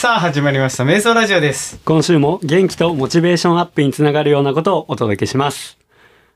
[0.00, 5.76] さあ始まりました瞑想ラジオです今週も元気とモチベーションアップにつながるようなことをお届けします。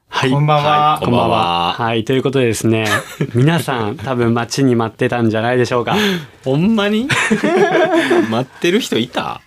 [0.09, 0.33] はい。
[0.33, 1.73] こんばんはこんばんは。
[1.75, 2.05] はい。
[2.05, 2.87] ということでですね、
[3.37, 5.95] 皆さん多分待ちに待ってたんじゃないでしょうか。
[6.45, 7.07] ほんまに？
[8.31, 9.41] 待ってる人いた？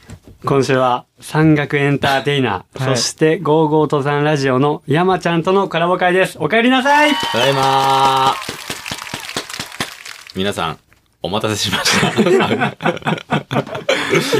[0.45, 6.38] 今週は山岳エンターテイナー、はいそしてゴーゴー登山ラジオの山ちゃんとのコラボ会です。
[6.40, 8.56] お帰りなさいただいまー
[10.38, 10.78] 皆さん、
[11.26, 12.22] お待たせしました。
[12.22, 12.76] いや、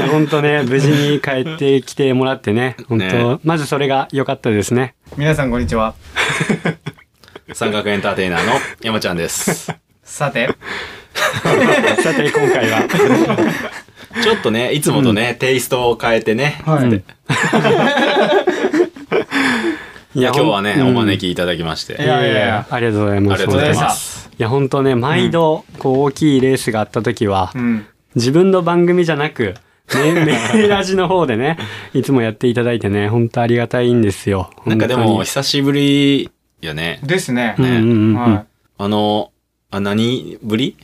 [0.08, 4.94] 本当ね、無事に帰ってきてもらってね、本当、ねまずそれが良かったですね。
[5.16, 5.94] 皆さんこんにちは
[7.52, 9.72] 三角エンターテイナーの山ちゃんです。
[10.02, 10.48] さて
[12.02, 12.82] さて、今回は、
[14.22, 16.60] ちょっとね、いつもとね、テイストを変えてね。
[16.64, 18.45] はい
[20.16, 22.02] いや、今日はね、うんお招きいただきまして。
[22.02, 23.42] いやいやいやありがとうございます。
[23.42, 24.30] ありがとうございまます。
[24.38, 29.54] いや、本当ね、毎度、こう、大きいレースがあった時は、うん自分の番組じゃなく、ね、
[30.24, 31.58] メーラジの方でね、
[31.92, 34.48] いつもやっていただいてね、本当ありがたいんですよ。
[34.64, 36.30] なんかでも、久しぶり
[36.62, 36.98] やね。
[37.02, 38.44] ですね本当に、うんうんうんうんは
[38.78, 39.32] あの、
[39.70, 40.76] あ、何ぶり？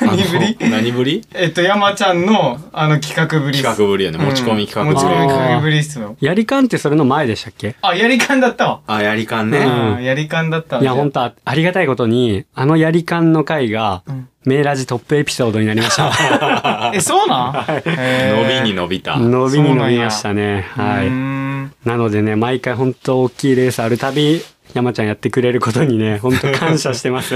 [0.00, 0.56] 何ぶり？
[0.70, 1.16] 何ぶり？
[1.18, 4.18] いえっと山ちゃんのあの企画ぶり企画ぶりやね。
[4.18, 5.28] 持ち込み企画うん持ち込みぶり。
[5.28, 6.16] 企画ぶりっすよ。
[6.20, 7.76] やりかんってそれの前でしたっけ？
[7.82, 8.80] あやりかんだったわ。
[8.86, 9.58] あ、やりかんうね。
[9.58, 14.28] うんやりかんだったわいや、本当あありがたいことに、あのやりかんの回が、うん。
[14.46, 16.92] メーラジトップエピソードになりました。
[16.94, 17.64] えそうなん？
[17.66, 19.16] 伸びにの伸びた。
[19.18, 20.66] 伸びに伸びましたね。
[20.76, 21.43] はい。
[21.64, 24.40] いなのでね、毎回本当大きいレースあるたび、
[24.74, 27.34] 山ちゃんやってくれることにね、 本当感謝してます。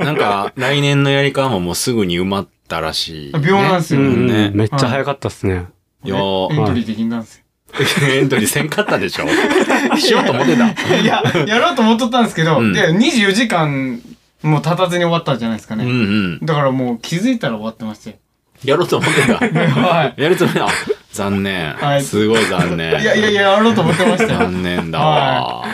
[0.00, 3.40] なんか、来年のやりかんももうすぐに埋まったらしい、ね。
[3.40, 5.66] 秒なんすようんうんねめっちゃ早かったっすね。
[6.04, 7.42] いやーエントリーできんだんすよ
[8.10, 9.26] エントリーせんかったでしょ
[9.96, 10.66] しようと思ってた。
[10.96, 14.00] いややろうと思っとったんですけどうんで24時間
[14.42, 16.38] もう経たずに終わったんじゃないですかうんうねん。
[16.42, 18.16] だからもう気づいたら終わってましたよ
[18.64, 19.34] やろうと思ってた。
[19.34, 20.66] はやるつもりあ、
[21.12, 21.74] 残念。
[21.74, 22.02] はい。
[22.02, 23.00] すごい残念。
[23.00, 24.38] い いやいやいややろうと思ってましたよ。
[24.40, 25.64] 残念だわ。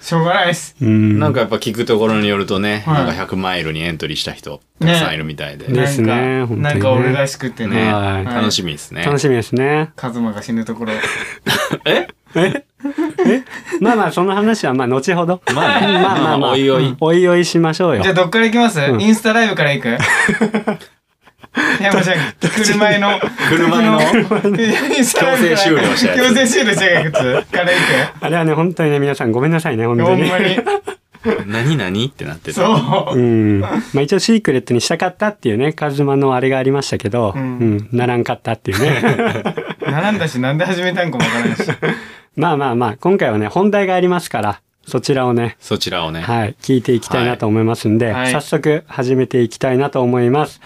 [0.00, 0.74] しょうがないです。
[0.80, 1.18] うん。
[1.18, 3.04] なんかやっぱ聞くところによるとね、はい。
[3.06, 6.62] なんか100マイルにエントリーした人たくさんいるみたいで、ねですねなんか本当にね。
[6.62, 7.92] なんか俺らしくてね。
[7.92, 8.34] はいはい。
[8.34, 9.04] 楽しみですね。
[9.04, 9.90] 楽しみですね。
[9.96, 10.92] カズマが死ぬところ。
[13.80, 15.42] まあまあ、その話はまあ、後ほど。
[15.54, 16.96] まあね、まあまあまあ、おいおい。
[17.00, 18.02] おいおいしましょうよ。
[18.02, 18.14] じゃあ。
[18.14, 19.00] どっから行きます、ん。
[19.00, 19.98] インスタライブから行く？
[21.80, 27.12] 山ちゃん車の車の強制終了した強制終了したやつ
[27.50, 27.78] から行
[28.20, 30.22] あれはね、本当にね、皆さんごめんなさいね、本く当に。
[30.22, 30.58] ほんまに
[31.46, 32.60] 何何ってなってた。
[32.60, 33.60] そううん。
[33.60, 39.02] まあ一応シークレットにしたかったっていうね、カズマのあれがありましたけど、ううんん、ならんかったっていうね。
[39.82, 41.62] 並んだしなんで始めたんかもわからんし
[42.36, 46.20] まあまあまあ、今回はね、本題がありますから、そちらをね、そちらをね。
[46.20, 50.60] はい、聞いていきたいなと思いますんで、はい早速始めていきたいなと思います。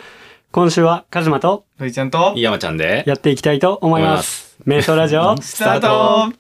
[0.55, 3.03] 今週はカズマとロイちゃんと山ちゃんで。
[3.09, 4.57] やっていきたいと思います。
[4.65, 6.33] 瞑想ラジオ、スタート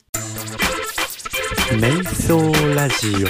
[1.73, 3.29] 瞑想ラジオ。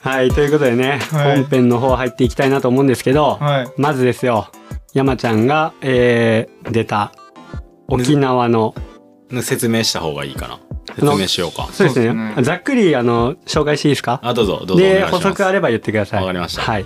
[0.00, 4.48] はい、ということでね、はい本編の方入っていきたいなと思うんですけど、はいまずですよ、
[4.92, 7.12] 山ちゃんが、えー、出た
[7.86, 8.74] 沖縄の、
[9.40, 10.58] 説明した方がいいかな。
[10.94, 11.68] 説明しようか。
[11.72, 12.34] そうですね。
[12.42, 14.20] ざっくりあの紹介していいですか？
[14.22, 15.04] あ、どうぞ、どうぞで。
[15.04, 16.20] 補足あれば言ってください。
[16.20, 16.62] わかりました。
[16.62, 16.84] はい、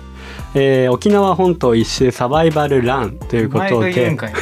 [0.55, 3.89] えー沖縄本島一周サバイバルランというこ前とで。
[3.91, 4.33] が言うんかい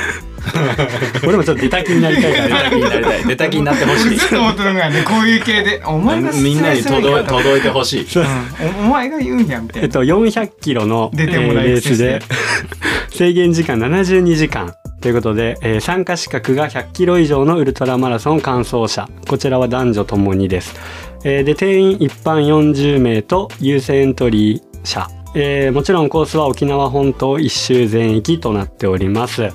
[1.25, 3.23] 俺もちょっと出た気になりたいから出た気になりたい。
[3.27, 4.15] 出た気になってほしい。
[4.15, 8.07] ずっと思ってるのがねこういう系でお前がみんなに届い届いてほしい。
[8.15, 8.83] うん。
[8.83, 9.83] おお前が言うんやみたいな。
[9.83, 12.21] えっと、400キロの、出てもらいえーレースで
[13.11, 14.73] 制限時間72時間。
[15.01, 19.07] ということで、えー参加資格が100キロ以上のウルトラマラソン完走者。
[19.27, 20.75] こちらは男女ともにです、
[21.23, 29.49] えーで定員一般40名と優先エントリー者、えーもちろんコースは沖縄本島一周全域となっております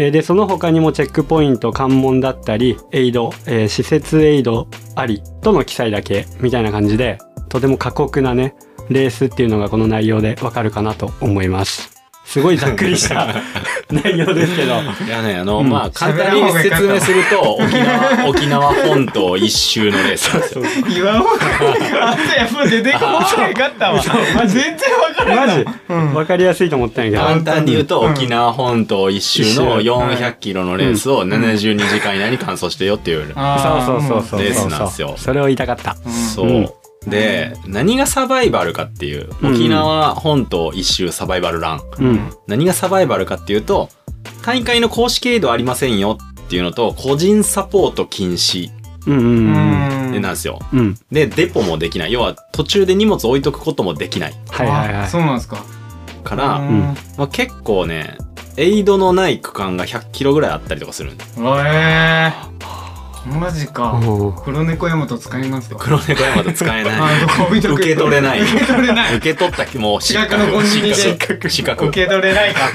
[0.00, 7.18] えーでその他にもチェックポイント関門だったりエイド、えー施設エイドありとの記載だけみたいな感じで
[7.48, 8.54] とても過酷なね
[8.88, 11.97] レースっていうのがこの内容でわかるかなと思います。
[12.28, 13.26] すごいざっくりした
[13.90, 14.74] 内容ですけど。
[15.06, 15.70] いやね、あの、うん。
[15.70, 20.64] まあ、簡単に説明すると、沖縄、沖縄本島一周のレースなんですよ。
[20.94, 24.02] 言わんほうがあんたやっぱ出てこ方がよかったわ
[24.46, 25.64] 全然わからんマジ。
[25.88, 26.14] うん。
[26.14, 27.22] わかりやすいと思ったんやけど。
[27.22, 33.26] 簡単に言うと、うん沖縄本島一周の400キロのレースを72時間以内に完走してよっていう。
[33.26, 34.42] そうそうそうそう。
[34.42, 35.14] レースなんですよ。
[35.16, 35.96] それを言いたかった。
[36.04, 36.12] うん。
[36.12, 36.74] そう。
[37.08, 41.80] うんで、何がサバイバルかっていう、うん沖縄本島一周サバイバルラン。
[41.98, 43.88] うん何がサバイバルかっていうと、
[44.42, 48.70] 大会の公式エイドありませんよっていうのと、個人サポート禁止。
[49.06, 50.58] うんうんううんんうんでなんですよ。
[50.72, 50.98] うん。
[51.10, 52.12] で、デポもできない。
[52.12, 55.08] 要は途中で荷物置いとくこともできないはいはいはあい。
[55.08, 55.58] そうなんですか。
[56.24, 56.80] から、うん
[57.16, 58.18] まあ、結構ね、
[58.56, 61.34] エイドのない区間が100キロぐらいあったりとかするんです。
[61.38, 62.32] えー、
[63.28, 64.00] マジか。
[64.04, 65.76] お黒猫ヤマト使いますか？
[65.76, 66.94] 黒猫山と使えない。
[67.58, 68.42] 受け取れない。
[68.42, 69.16] 受け取れない。
[69.16, 71.50] 受け取ったもう失近くのコンビニで失格。
[71.50, 71.86] 失格。
[71.86, 72.70] 受け取れないか。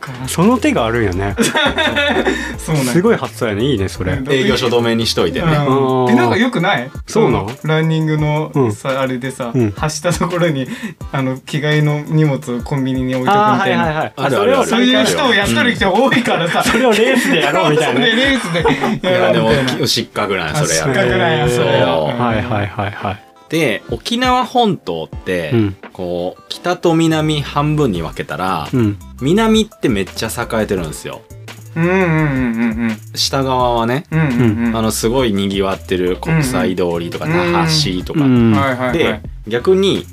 [0.00, 0.12] か。
[0.26, 1.36] その手があるんやね。
[2.58, 3.64] そうなすごい発想やね。
[3.64, 4.18] いいね、それ。
[4.30, 5.46] 営業所止めにしといてね。
[5.46, 6.90] うんえなんかよくない？
[7.06, 7.50] そうなの？
[7.64, 10.66] ランニングのうんさ、あれでさ、うん走ったところに
[11.12, 14.12] あの着替えの荷物をコンビニに置いとくみたいな、いはいはい。
[14.16, 18.00] あるそれをそういう人をやっとる人多いからさ、 それをレースでやろうみたいな。
[18.00, 23.29] レースでいや、でもやろうみたいな、失格なんやそれやあ失格なんやそれやはいはいはいはい。
[23.50, 25.76] で、沖縄本島って、うん。
[25.92, 28.98] こう、北と南半分に分けたら、うん。
[29.20, 31.20] 南ってめっちゃ栄えてるんですよ。
[31.76, 38.24] うんうんうんうん下側はね、うんうんうんうんあの、すごい賑わってる国際通りとか、うん那覇市とか。
[38.24, 38.52] うん。
[38.52, 40.06] はいはいはいで、逆に、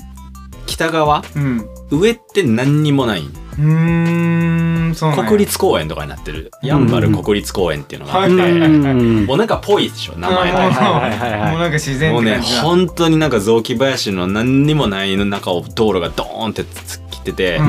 [0.65, 3.23] 北側、うん上って何にもない。
[3.57, 6.51] うーん国立公園とかになってる。
[6.61, 8.33] やんばる国立公園っていうのがあって。
[8.33, 10.59] もうなんかぽいでしょ、名前が。
[10.59, 17.59] はいはいはいはいもうなんか自然もうね、本当になんか雑木林の何にもない中を道路がドーンって突っ切ってて、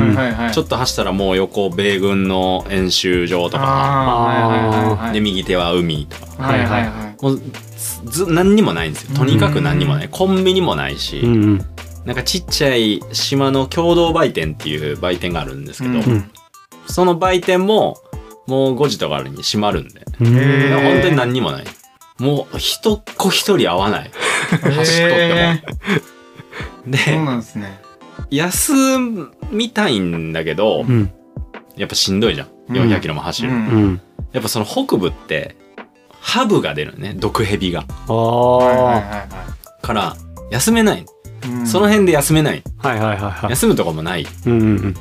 [0.52, 6.43] ちょっと走ったらもう横米軍の演習場とか、で、右手は海とか。
[6.44, 7.40] はいはいはいもう
[8.05, 9.17] ず何にもないんですよ。
[9.17, 10.08] とにかく何にもない。
[10.08, 11.20] コンビニもないし。
[12.09, 16.31] なんかちっちゃい島の共同売店っていう売店があるんですけど、うんうん
[16.87, 17.99] その売店も
[18.47, 21.65] もう5時とかに閉まるんで、本当に何にもない。
[22.19, 24.11] もう一っ子一人会わない。
[24.51, 25.63] 走っとって
[26.87, 27.79] もで、そうなんですね
[28.31, 28.73] 休
[29.51, 31.13] みたいんだけど、うん。
[31.77, 32.49] やっぱしんどいじゃん。
[32.71, 33.51] うん400キロも走る。
[33.51, 33.59] うんう
[33.89, 34.01] ん。
[34.33, 35.57] やっぱその北部って、
[36.23, 37.13] ハブが出るね。
[37.13, 37.85] 毒蛇が。
[38.09, 38.87] あはいはいあ。
[38.87, 39.27] は
[39.83, 40.17] いから、
[40.51, 41.05] 休めない。
[41.67, 42.62] その辺で休めない。
[42.79, 43.50] はいはいはいはい。
[43.50, 44.26] 休むとこもない。
[44.46, 44.94] うんうんうん。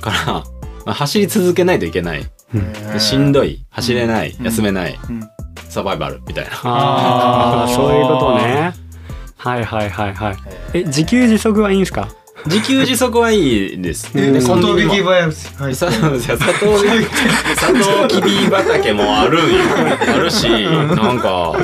[0.00, 0.44] から、ま
[0.86, 2.20] あ、走り続けないといけない。
[2.20, 3.64] へーでしんどい。
[3.70, 4.30] 走れない。
[4.38, 4.98] うん休めない。
[5.08, 5.28] うん
[5.68, 6.20] サバイバル。
[6.28, 6.50] みたいな。
[6.62, 8.72] ああ、そういうことね。
[9.36, 10.36] はいはいはいはい。
[10.72, 12.08] え、自給自足はいいんすか？
[12.46, 14.12] 自給自足はいいです。
[14.14, 15.10] えで、コントビキコンビニも。
[15.10, 19.60] バヤスはいさ砂糖、砂糖きび畑もあるんよ。
[20.14, 21.54] あるし、なんか、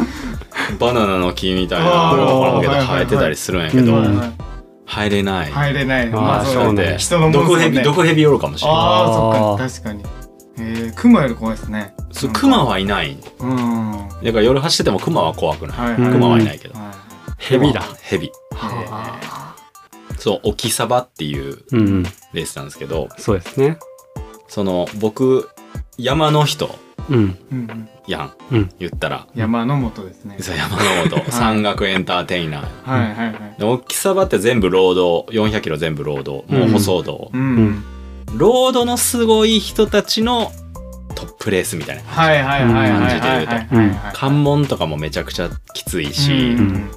[0.79, 4.03] バナナの木みたいなのが生えてたりするんやけど、
[4.85, 5.51] 入れない。
[5.51, 8.77] 入れないーまあそうね人のもん毒蛇、そうね毒蛇おるかもしれない。
[8.79, 10.05] ああそっか確かに
[10.59, 13.17] えークマより怖いですねそうクマはいない。
[13.41, 15.97] うんだから夜走っててもクマは怖くない。
[15.97, 16.75] クマはいないけど。
[16.75, 16.93] は
[17.39, 17.83] 蛇だ。
[18.03, 18.27] ヘビ。
[18.27, 18.31] い
[20.19, 21.65] そう、沖サバっていう。
[22.35, 23.79] レースなんですけど、そうですね。
[24.49, 25.49] その、僕、
[25.97, 26.75] 山の人
[27.09, 27.17] うん。
[27.17, 28.33] うんうんやん。
[28.51, 28.71] うん。
[28.79, 29.27] 言ったら。
[29.35, 30.37] 山の人ですね。
[30.39, 32.91] 山の人、山岳エンターテイナー。
[32.91, 33.55] はいはいはい。
[33.59, 37.31] で沖サバって全部ロード、400キロ全部ロード、もう舗装道。
[37.33, 37.83] うん。
[38.37, 40.53] ロードのすごい人たちの
[41.15, 42.03] トップレースみたいな。
[42.03, 44.13] はいはいはいはいはいはいはい。
[44.15, 46.91] 関門とかもめちゃくちゃきついし、うん。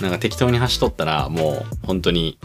[0.00, 2.38] なんか適当に走っとったら、もう本当に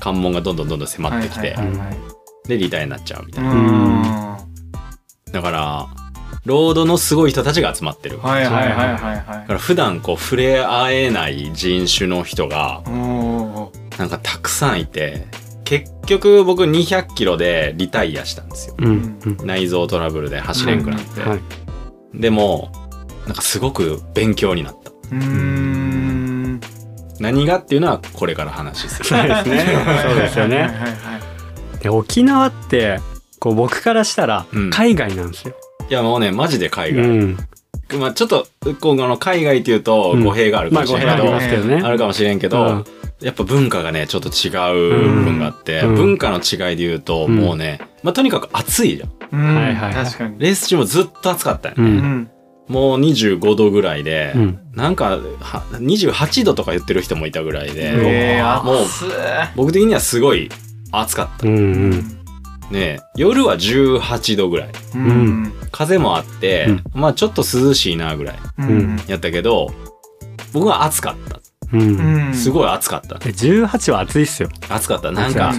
[0.00, 2.48] 関門がどんどんどんどん迫ってきて、はいはいはいはい。
[2.48, 3.52] で、リタイアになっちゃうみたいな。
[3.52, 5.32] うん。
[5.32, 5.88] だから、
[6.44, 8.18] ロードのすごい人たちが集まってる。
[8.18, 12.82] はいはいはいはいだから普段こう触れ合えない人種の人が
[13.98, 15.26] なんかたくさんいて、
[15.64, 18.74] 結局僕200キロでリタイアしたんですよ。
[18.78, 19.18] うん。
[19.24, 19.46] うん。
[19.46, 21.20] 内臓トラブルで走れんくなって。
[21.20, 21.40] はい。
[22.14, 22.72] でも、
[23.26, 24.90] なんかすごく勉強になった。
[24.90, 26.60] うーん
[27.20, 29.04] 何がっていうのはこれから話する。
[29.04, 29.64] そうですね。
[30.02, 30.70] そうですよね。
[31.80, 33.00] で沖縄って、
[33.38, 35.54] こう僕からしたらうん海外なんですよ。
[35.92, 37.04] いやもうね、マジで海外。
[37.04, 37.36] うん。
[38.00, 38.46] まあちょっと、
[38.80, 41.82] こうあの海外っていうと語弊があるかもしれないけど、ますけどね。
[41.84, 42.84] あるかもしれんけど、うん
[43.20, 44.48] やっぱ文化がね、ちょっと違
[44.96, 49.10] う部分があって、うん文化の違いで言うと、うんもうね、まあとにかく暑いじゃん。
[49.32, 51.82] うんはいはいはい確かにレース中もずっと暑かったよね。
[51.82, 52.30] うんうん
[52.68, 54.58] もう25度ぐらいで、うん。
[54.74, 58.76] なんかは28度とか言ってる人もいたぐらいで、えーもう
[59.56, 60.48] 僕的にはすごい
[60.90, 61.46] 暑かった。
[61.46, 61.60] うんう。
[61.60, 61.64] う
[61.96, 62.21] ん
[62.70, 64.72] ね夜は18度ぐらい。
[64.94, 69.72] うん風もあって、うんまあちょっと涼しいなぐらいうんやったけど、
[70.52, 71.40] 僕は暑かった。
[72.34, 73.16] すごい暑かった。
[73.26, 74.50] え18は暑いっすよ。
[74.68, 75.10] 暑かった。
[75.10, 75.54] なんか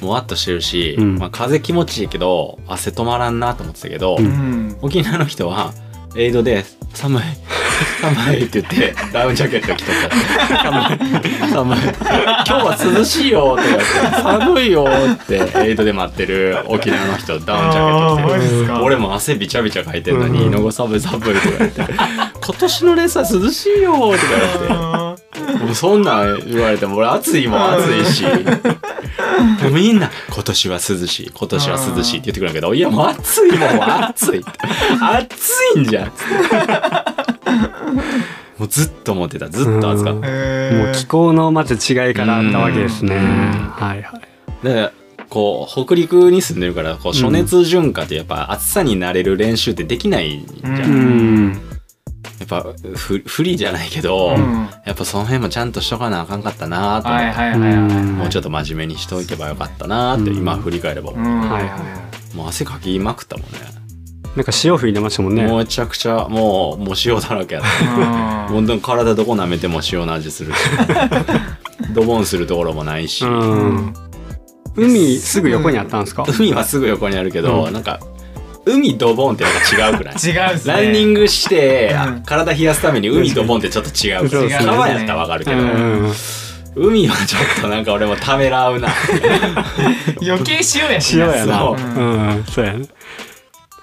[0.00, 5.72] もわっとしてるし、うんまあ風気持ちいいけど、汗止まらんなと思ってたけど、ううん沖縄の人は、
[6.14, 6.64] エイドで、
[6.94, 7.22] 寒い、
[8.02, 8.44] 寒い。
[8.44, 9.94] って言って、ダウンジャケット着とっ
[10.48, 10.98] たら、寒い、
[11.50, 20.52] 寒い、今日は涼しいよって言われて、寒いよって、エイドで待ってる沖縄の人、ダウンジャケット着て俺も汗びちゃびちゃかいてんのに、うん。
[20.52, 21.80] のご寒い寒いって言われて、
[22.44, 24.16] 今年のレースは涼しいよとか
[24.68, 25.11] 言って。
[25.42, 28.24] も うそんなん言われても俺暑いもん暑いし。
[29.72, 34.50] みんな今年は涼しい今年は涼しいって言ってくるんだけどいやもう暑いもん暑いって
[35.00, 37.32] 暑いんじゃんっつって
[38.58, 40.26] もうずっと思ってたずっと暑かった。
[40.28, 43.16] へもう気候のまず違いからあったわけですね。
[43.16, 44.20] はいは
[44.62, 44.64] い。
[44.64, 44.92] で
[45.28, 51.60] こう北陸に住んでるからこう暑熱順化ってやっぱ暑さになれる練習ってできないじゃん、ううん。
[52.50, 54.68] やっぱふ不利じゃないけど、うん。
[54.84, 60.36] やっぱその辺もちゃんとしとかなあかんかったなと思って、はいはいはいはいもうちょっと真面目にしておけばよかったなってうん。
[60.38, 63.58] 今振り返れば、もう汗かきまくったもんね。
[64.34, 65.44] なんか潮吹いてましたもんね。
[65.46, 68.48] めちゃくちゃもうもう塩だらけやった。
[68.48, 68.54] うん。
[68.54, 70.58] 本当に体どこ舐めても塩の味するし。
[71.94, 73.94] ドボンするところもないし、うん。
[74.74, 76.24] 海すぐ横にあったんですか？
[76.26, 77.72] 海はすぐ横にあるけど、うん。
[77.74, 78.00] なんか
[78.64, 79.58] 海ドボンってなんか
[79.90, 80.14] 違うくない？
[80.24, 80.74] 違うっすね。
[80.74, 82.22] ランニングして、うん。
[82.22, 84.28] 体冷やすために海ドボンってちょっと違う。
[84.28, 84.66] そうそう。
[84.66, 86.12] 川やったらわかるけど、うん。
[86.74, 88.88] 海はちょっとなんか俺もためらうな。
[90.22, 91.58] 余計塩やし 塩やな。
[91.58, 92.00] そう。
[92.00, 92.44] うん。
[92.50, 92.86] そうやね。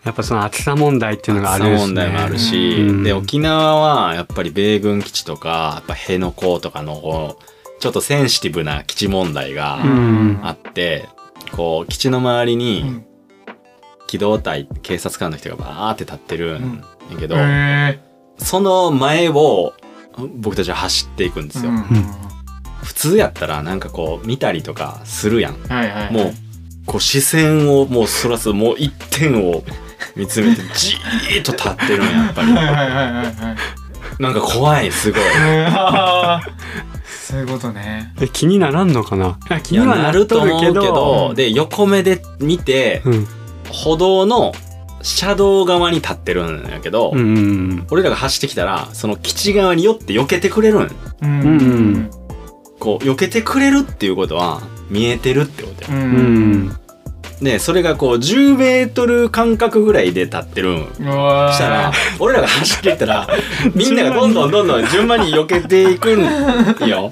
[0.05, 1.85] やっぱその暑さ問題っていうのがあるんですね。
[1.87, 3.03] 問題もあるし、うん。
[3.03, 10.39] で沖縄はやっぱり米軍基地とかやっぱ辺野古とかのこうちょっとセンシティブな基地問題がうん。
[10.41, 11.09] あって、
[11.51, 13.03] こう基地の周りうにん
[14.09, 17.99] 機動隊警察官の人がバーって立ってるんやけど、へ
[18.39, 19.75] その前を
[20.37, 21.83] 僕たちは走っていくんですよ、ーうん。
[22.83, 25.61] 普通やったらなんかこう見たりとかするやん。
[25.61, 26.33] はいはいもう
[26.87, 29.61] こう視線をもうそらすもう一点を
[30.15, 32.47] 見つめてじーっと立ってるんやっぱり。
[32.51, 34.21] はいはいはいはいはい。
[34.23, 35.21] なんか怖いすごい。
[37.05, 38.11] そういうことね。
[38.19, 39.37] え気にならんのかな？
[39.61, 41.33] 気にはななると思うけどど。
[41.35, 43.27] で横目で見てうん。
[43.71, 44.53] 歩道の
[45.01, 47.87] 車道側に立ってるんやけど、うんうん。
[47.91, 50.89] 俺らが走ってきたらその基地側に寄って避けてくれるんう
[51.21, 52.11] うんうん。
[52.79, 55.89] こう避けてくれるっていうことは見えてるってことや。
[55.89, 56.79] ううん
[57.41, 57.43] ん。
[57.43, 60.87] でそれがこう10メートル間隔ぐらいで立ってるん。
[60.95, 63.27] したら俺らが走っていったら
[63.73, 66.21] みんながどんどんどんどん順番に避けていくん
[66.87, 67.11] よ。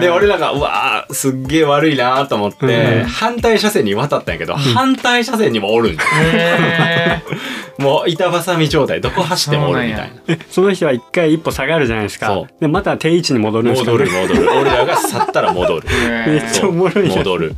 [0.00, 3.04] で俺らがうわーすっげえ悪いなと思って、うん。
[3.04, 5.98] 反対車線に渡ったんやけど、反対車線にもおるん
[7.78, 10.12] もう板挟み状態どこ走ってもおるみたいな。
[10.28, 12.42] えその人は一回一歩下がるじゃないですか。
[12.60, 14.50] で、また定位置に戻るんですか戻る戻る。
[14.50, 15.88] 俺らが去ったら戻る。
[15.88, 17.56] ー めっちゃおもろい戻る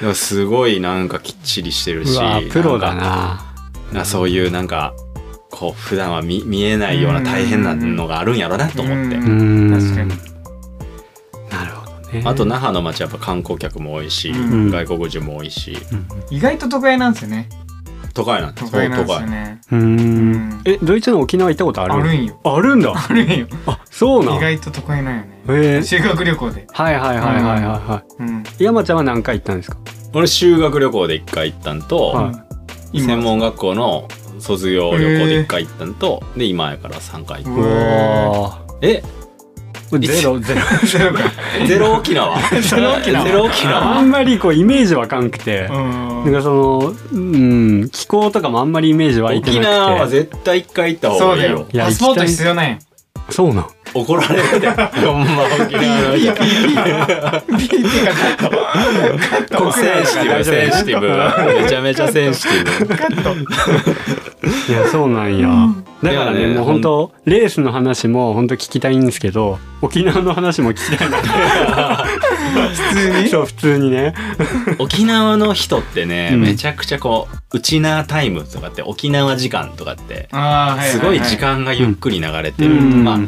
[0.00, 2.18] でもすごいなんかきっちりしてるし
[2.50, 3.44] プロだな。
[3.92, 3.98] な。
[4.00, 4.94] なそういうなんか
[5.50, 9.16] こう普段は見見えないような大変なのがあるんやろなと思って。
[9.16, 9.32] 確か
[10.02, 10.08] に。
[11.50, 12.22] なるほどね。
[12.24, 14.70] あと那覇の街やっぱ観光客も多いし、うん。
[14.70, 15.76] 外国人も多いし。
[16.30, 17.48] 意外と都会なんですよね
[18.14, 20.32] 都会なん都会なんですよそうねううん。
[20.32, 20.62] ん。
[20.64, 21.94] え、ドイツの沖縄行ったことある？
[21.94, 22.40] あるんよ。
[22.44, 22.92] あるんだ。
[22.94, 23.46] あるんよ。
[23.66, 24.36] あ、そうなん。
[24.36, 25.28] 意外と都会なんよね。
[25.48, 25.82] へえ。
[25.82, 26.66] 修学旅行で。
[26.70, 28.42] はいはいはいはいはいはうん。
[28.58, 28.62] い。
[28.64, 29.76] 山ちゃんは何回行ったんですか？
[30.14, 32.32] 俺修学旅行で1回行ったんと、は
[32.92, 32.98] い。
[32.98, 33.06] 今。
[33.06, 37.62] 専門学校の卒業旅行で1回行ったんと、で今やから3回行っうう
[38.42, 39.21] わたえー
[39.98, 40.60] ゼロゼロ。
[40.86, 41.20] ゼロか
[41.66, 42.38] ゼロ沖縄？
[42.60, 45.68] ゼロ沖縄ゼロ沖あ縄んまりこうイメージわかんくて。
[45.70, 49.66] うんなんかその、うん、気候とかもあんまりイメージ湧いてなくて。
[49.66, 52.78] 沖縄は絶対1回行った方がいいよいやパスポート必要なんよ
[53.30, 53.66] そうなん。
[53.94, 56.74] 怒られるでほんま沖縄の人 BP
[58.04, 58.12] が
[59.50, 63.34] カセンシティブセンシティブめちゃめちゃセンシティブカット
[64.68, 65.48] いや、そうなんや。
[66.02, 71.16] だからね、もう本当レースの話も本当聞きたいんですけど、沖縄の話も聞きたいな。
[72.02, 74.14] 普通にそう、普通にね。
[74.78, 80.28] 沖縄の人ってね、うんめちゃくちゃこう、ウチナータイムとかって沖縄時間とかって、
[80.90, 82.72] すごい時間がゆっくり流れてる。
[82.72, 83.18] うんまあ、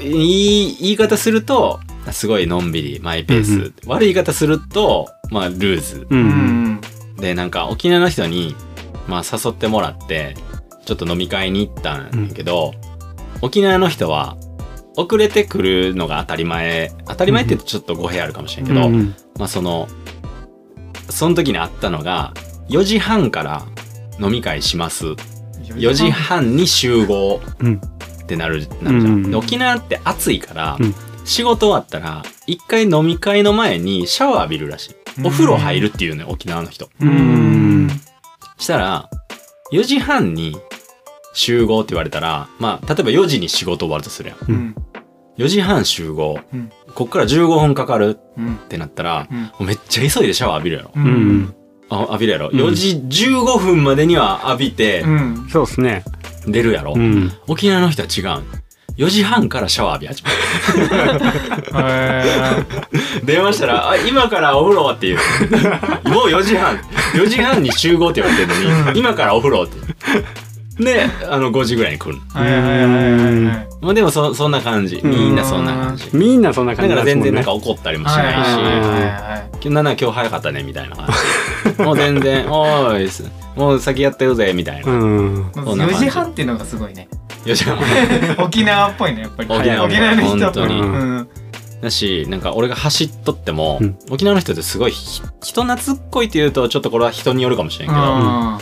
[0.00, 1.80] いい言い方すると、
[2.12, 3.52] すごいのんびり、マイペース。
[3.52, 6.06] うん悪い言い方すると、まあ、ルーズ。
[6.08, 6.14] う。
[6.14, 6.80] うんん
[7.16, 8.54] で、なんか沖縄の人に、
[9.06, 10.36] まあ、誘ってもらって、
[10.84, 12.74] ちょっと飲み会に行ったんやけど、
[13.42, 14.36] 沖縄の人は、
[14.96, 16.92] 遅れてくるのが当たり前。
[17.06, 19.88] 当たり前って言うとちょっと語弊あるかもしれんけど、うんまあその、
[21.08, 22.34] その時にあったのが、
[22.68, 23.64] 4時半から
[24.20, 25.06] 飲み会します。
[25.62, 27.80] 4時半に集合うん
[28.28, 29.14] ってなる、なるじゃん。
[29.14, 30.94] うんで沖縄って暑いから、うん
[31.24, 34.94] 仕事終わったら、一回飲み会の前にシャワー浴びるらしい。
[35.26, 36.86] お風呂入るっていうね、沖縄の人。
[36.86, 37.90] ううんん。
[38.56, 39.10] したら、
[39.70, 40.56] 4時半に
[41.34, 44.38] 集合って言われたら、まあ、例えば4時に仕事終わるとするやん。
[44.48, 44.74] うん
[45.36, 46.38] 4時半集合。
[46.52, 50.90] うんこっから15分かかるうんってなったら、うんもうめっちゃ急いでシャワー浴びるやろ。
[50.96, 51.54] ううんん。
[51.90, 52.70] あ浴びるやろ、うん4
[53.10, 56.04] 時15分までには浴びて、うんそうですね。
[56.52, 57.32] 出るやろ、うん。
[57.46, 58.44] 沖縄の人は違うん。
[58.98, 60.30] 4時半からシャワー浴び始め
[60.80, 61.20] る。
[61.76, 65.18] へ電話したら「あ今からお風呂」っていう。
[66.08, 66.76] もう4時半。
[67.14, 72.16] 4時半に集合って言われてるのに「今からお風呂」ってであの5時ぐらいに来る。
[72.34, 73.68] ーはいはいはいはいはい。
[73.80, 75.00] まあでもそそんな感じ。
[75.04, 76.08] みんなそんな感じ。
[76.12, 78.48] みんなそんな感だから全然なんか怒ったりもしないし。
[78.48, 81.08] はいはい今日なんなら今日早かったねみたいな感
[81.76, 81.82] じ。
[81.82, 83.24] もう全然「おーいす
[83.58, 84.92] もう先やってるぜ」みたいな。
[84.92, 85.50] うん。
[85.54, 85.94] そんな感じ。
[85.96, 87.08] 4時半っていうのがすごいね。
[87.44, 87.78] 4時半。
[88.44, 89.48] 沖縄っぽいねやっぱり。
[89.50, 89.86] 沖縄。
[89.86, 90.80] っぽい沖縄の人っぽい本当に。
[90.80, 91.28] うん。
[91.82, 93.98] だしなんか俺が走っとっても、うん。
[94.10, 98.58] 沖縄の人ってすごいひ人懐っこいっていうとちょっとこれは人によるかもしれんけど、あ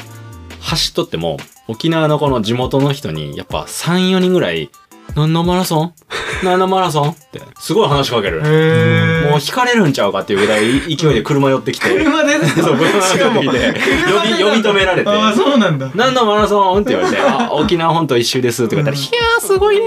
[0.60, 1.38] 走っとっても
[1.68, 4.70] 沖縄のこの地元の人にやっぱ34人ぐらい
[5.14, 5.92] 「何のマラソン？
[6.44, 7.40] 何のマラソン?」って。
[7.58, 8.42] すごい話しかける。
[8.42, 8.46] ー。
[8.46, 15.08] へえもう引かれるんちゃうかっていうぐらい勢いで車寄ってきて、車でそう車しかも寄ってきて呼び呼び止められて。
[15.08, 19.82] ああそうなんだ「何のマラソン?」って言われて「あ沖縄本島一周です」って言われたら「いやーすごいね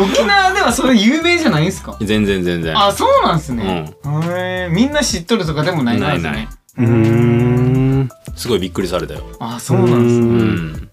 [0.00, 1.96] 沖縄ではそれ有名じゃないですか？
[2.00, 2.76] 全然全然。
[2.78, 3.92] あそうなんすね。
[4.30, 6.18] へえみんな知っとるとかでもないんですね。
[6.18, 6.48] ないない。
[6.78, 8.08] うーん。
[8.36, 9.20] すごいびっくりされたよ。
[9.40, 10.04] あそうなんすうね。
[10.04, 10.87] うんん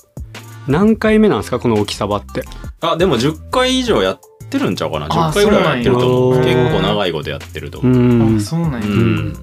[0.67, 2.43] 何回目なんですかこの沖サバって？
[2.81, 4.19] あでも10回以上やっ
[4.49, 5.05] てるんちゃうかな。
[5.07, 6.43] あ10回ぐらいはやってると思う。
[6.43, 7.79] 結構長いことやってると。
[7.79, 7.91] う思
[8.27, 8.37] う、ん。
[8.37, 8.39] あ。
[8.39, 8.79] そうなんや。
[8.79, 9.33] うん、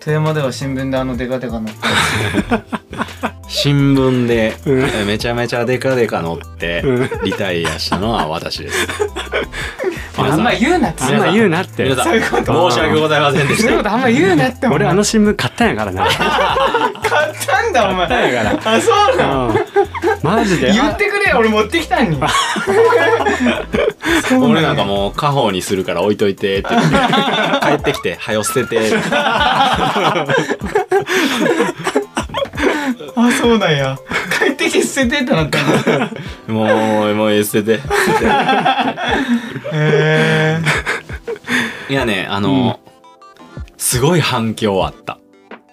[0.00, 1.72] 富山では新聞であのデカデカ載って。
[3.50, 4.54] 新聞で。
[5.06, 7.10] めちゃめちゃデカデカ乗ってうん。
[7.24, 8.86] リタイアしたのは私です
[10.18, 11.04] あんま言うなって。
[11.04, 11.84] あんま言うなって。
[11.84, 11.96] 皆。
[11.96, 12.70] さんそういうこと。
[12.70, 16.04] 申し訳ございませんでしそういうこたとあんま言うなって俺あの新聞買ったんやからな。
[16.06, 16.16] 買っ
[17.46, 18.08] たんだお前。
[18.08, 19.46] 買ったんやかあそうなんら。
[19.46, 19.56] うん。
[20.22, 20.72] マジで。
[20.72, 22.18] 言ってくれよ俺持ってきたんに。
[24.40, 26.96] 俺なんかもう家宝にするから置いといてって言って
[27.66, 28.92] 帰ってきて「はよ捨てて」
[33.16, 33.98] あそうなんや
[34.70, 36.10] 捨ててってなったんだ。
[36.46, 38.26] もうもう捨てて捨てて
[39.72, 40.58] へ
[41.88, 42.80] いやねあの、
[43.76, 45.18] すごい反響あった。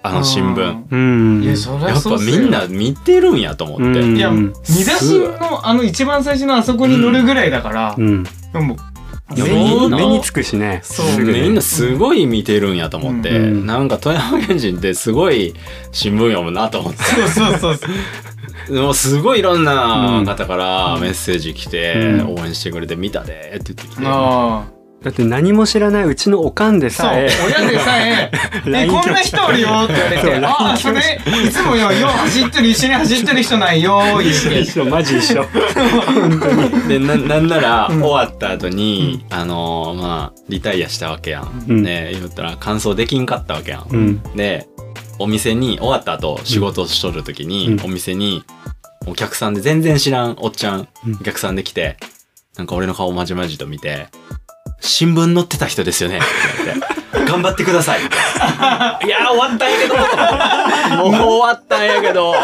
[0.04, 0.84] あの新聞。
[0.92, 1.44] うん。
[1.44, 2.40] いやそりやっぱゃそうっすよ。
[2.40, 4.16] みんな見てるんやと思って、うん。
[4.16, 7.96] いや見出しのあの一番最初のあそこに乗るぐらいだから。
[7.98, 8.24] うん。
[8.54, 8.78] もう
[9.30, 10.82] 目に目につくしね。
[10.84, 11.26] そう。
[11.26, 13.66] みんなすごい見てるんやと思って、うん。
[13.66, 15.56] なんか富山県人ってすごい
[15.92, 17.04] 新聞読むなと思って。
[17.04, 17.88] そうそうそうそ
[18.72, 18.76] う。
[18.76, 22.36] でもすごいいろんな方からメッセージ来て、うん。
[22.36, 24.66] 応援してくれて見たでって言ってきて、あ
[25.06, 27.30] だって何も知らないうちのおかんであそうさえ。
[27.46, 28.32] 親でさえ
[28.66, 35.46] 「え こんな人おるよ」って言われて「LINE ああそれいつもよよう走ってる一緒に走ってる人ないよ」言って一緒マジ一緒。
[36.90, 41.84] でななんなら終わった後に、あのーまあリタイアしたわけやん、うん。
[41.84, 44.24] ね言ったら完走できんかったわけやん、うん。
[44.36, 44.66] で
[45.20, 47.86] お店に終わった後仕事をしとる時に、うん。
[47.86, 48.44] お店に
[49.06, 50.88] お客さんで全然知らんおっちゃん。
[51.22, 51.98] お客さんで来て
[52.58, 54.08] なんか俺の顔まじまじと見て
[54.86, 56.26] 「新聞載ってた人ですよね」って
[56.64, 56.96] 言われて
[57.32, 58.00] 「頑張ってください」
[59.06, 59.96] いやー終わったんやけど」
[60.98, 62.36] もう終わったんやけど」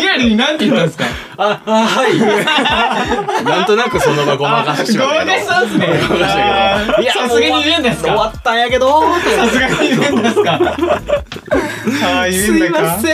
[0.00, 1.04] リアルになんて言ったんですか？
[1.36, 3.44] あ、あ、はい。
[3.44, 5.32] なんとなくその場ごまかしてしまったけど。
[5.32, 7.02] ごまかしたんすねごまかしたけど。
[7.02, 8.08] いや、さすがに言うんですか？
[8.08, 9.02] 終わったんやけど。
[9.02, 10.58] さすがに言うんですか？
[12.30, 13.12] すいませ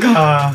[0.00, 0.14] ん。
[0.14, 0.52] か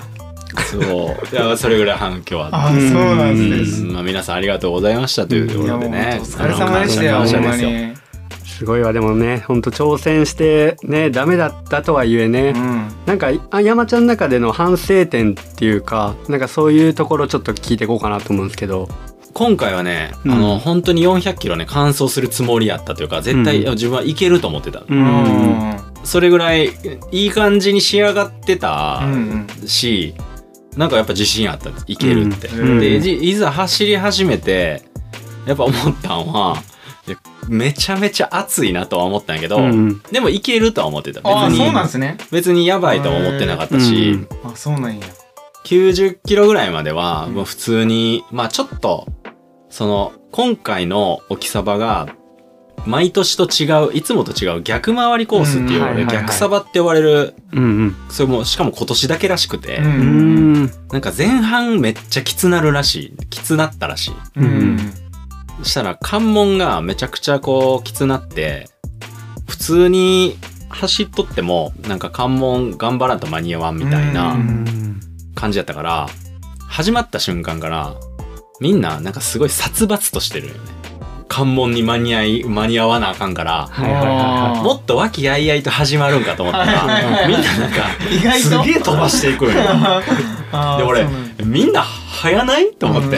[0.63, 1.35] そう。
[1.35, 2.79] いや、それぐらい反響あっああそう
[3.15, 3.93] なんですね。
[3.93, 6.19] まあ、皆さんありがとうございましたというところでね。
[6.21, 7.03] お疲れ様でした。
[7.03, 7.41] よすよ。
[7.41, 7.95] に。
[8.57, 12.87] すごいわでもねほんと挑戦してねダメだったとはいえね、うん。
[13.05, 18.87] なんかあ山ちゃんの中での反省点っていうかなんかそういうところちょっと聞いていこうかなと思うんですけど。
[19.33, 20.31] 今回はね、うん。
[20.31, 23.71] あの、本当に400キロね、完走するつもりやったというか、絶対、うん。
[23.71, 24.79] 自分はいけると思ってた。
[24.79, 25.77] ううん。
[26.05, 26.71] それぐらい、
[27.11, 29.47] いい感じに仕上がってたうん。
[29.65, 30.15] し、
[30.77, 32.79] なんかやっぱ自信あったいけるって、うん。
[32.79, 34.83] でじいざ走り始めて
[35.45, 36.57] やっぱ思ったんは
[37.47, 40.01] めちゃめちゃ暑いなとは思ったんやけど、うん。
[40.11, 41.21] でもいけるとは思ってた。
[41.21, 42.17] 別ああそうなんすね。
[42.31, 44.51] 別にやばいとは思ってなかったし、うん。
[44.51, 45.05] あそうなんや。
[45.65, 47.35] 90キロぐらいまではうん。
[47.35, 49.07] もう普通に、まあちょっと
[49.69, 52.07] その今回の沖サバが
[52.86, 63.28] 毎年と違ういつもと違う逆回りコースっていう、うんはいはいはい逆サバって呼ばれるうんそれもしかも今年だけらしくて、うんうんうんなんか前半めっちゃきつなるらしい。
[63.28, 64.13] きつなったらしい。
[64.38, 64.78] うん
[65.63, 68.67] したら関門がめちゃくちゃこうきつなって、
[69.48, 70.38] 普通に
[70.69, 75.00] 走っとってもなんか関門頑張らんと間に合わんみたいなうん
[75.36, 76.08] 感じやったから、
[76.67, 77.95] 始まった瞬間から
[78.60, 80.60] みんななんかすごい殺伐としてるよね。
[81.27, 87.77] 関門に間に合い間に合わなあかんからはいはいはあーもっと和気あいあいと始まるんかと思ったはいはいはいらみんななんか
[88.11, 88.63] 意外と。
[88.63, 89.53] すげえ飛ばしていく んよ
[90.77, 91.05] で俺
[91.43, 92.71] みんな早ない？
[92.73, 93.17] と思って。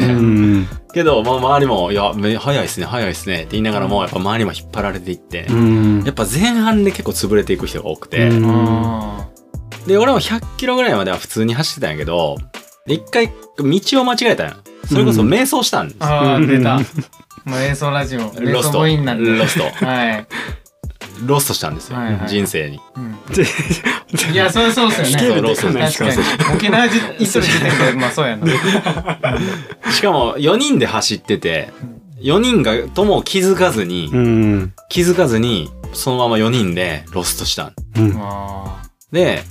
[0.93, 6.03] けど、まあ、周りも「いやめ早いっすね早いっすね」って言いながらもやっぱ周りも引っ張られていって、うん。
[6.03, 8.49] やっぱ前半で結構潰れていく人が多くて、うん。
[8.49, 9.27] あ
[9.85, 12.37] で俺も100キロぐらいまでは普通に走ってたんやけど
[12.87, 13.27] で一回
[13.59, 14.53] 道を間違えたんよ
[14.89, 16.79] それこそ瞑想したんです、ーあー出た
[17.47, 18.79] うんもう演奏ラジオロスト。
[18.79, 19.37] 母音なんで。
[19.37, 19.85] ロスト。
[19.85, 20.27] はい。
[21.25, 22.27] ロストしたんですよ、はいはい。
[22.27, 22.79] 人生に。
[22.95, 23.17] うん。
[24.33, 25.11] いやそうそうですよね。
[25.11, 26.55] スケールでそうかない確かに。
[26.55, 28.47] 沖縄まあそうやな。
[29.91, 31.69] しかも4人で走ってて
[32.21, 34.73] 4人がとも気づかずに、うん。
[34.89, 38.17] 気づかずにそのまま4人でロストしたうん。
[38.19, 39.43] あで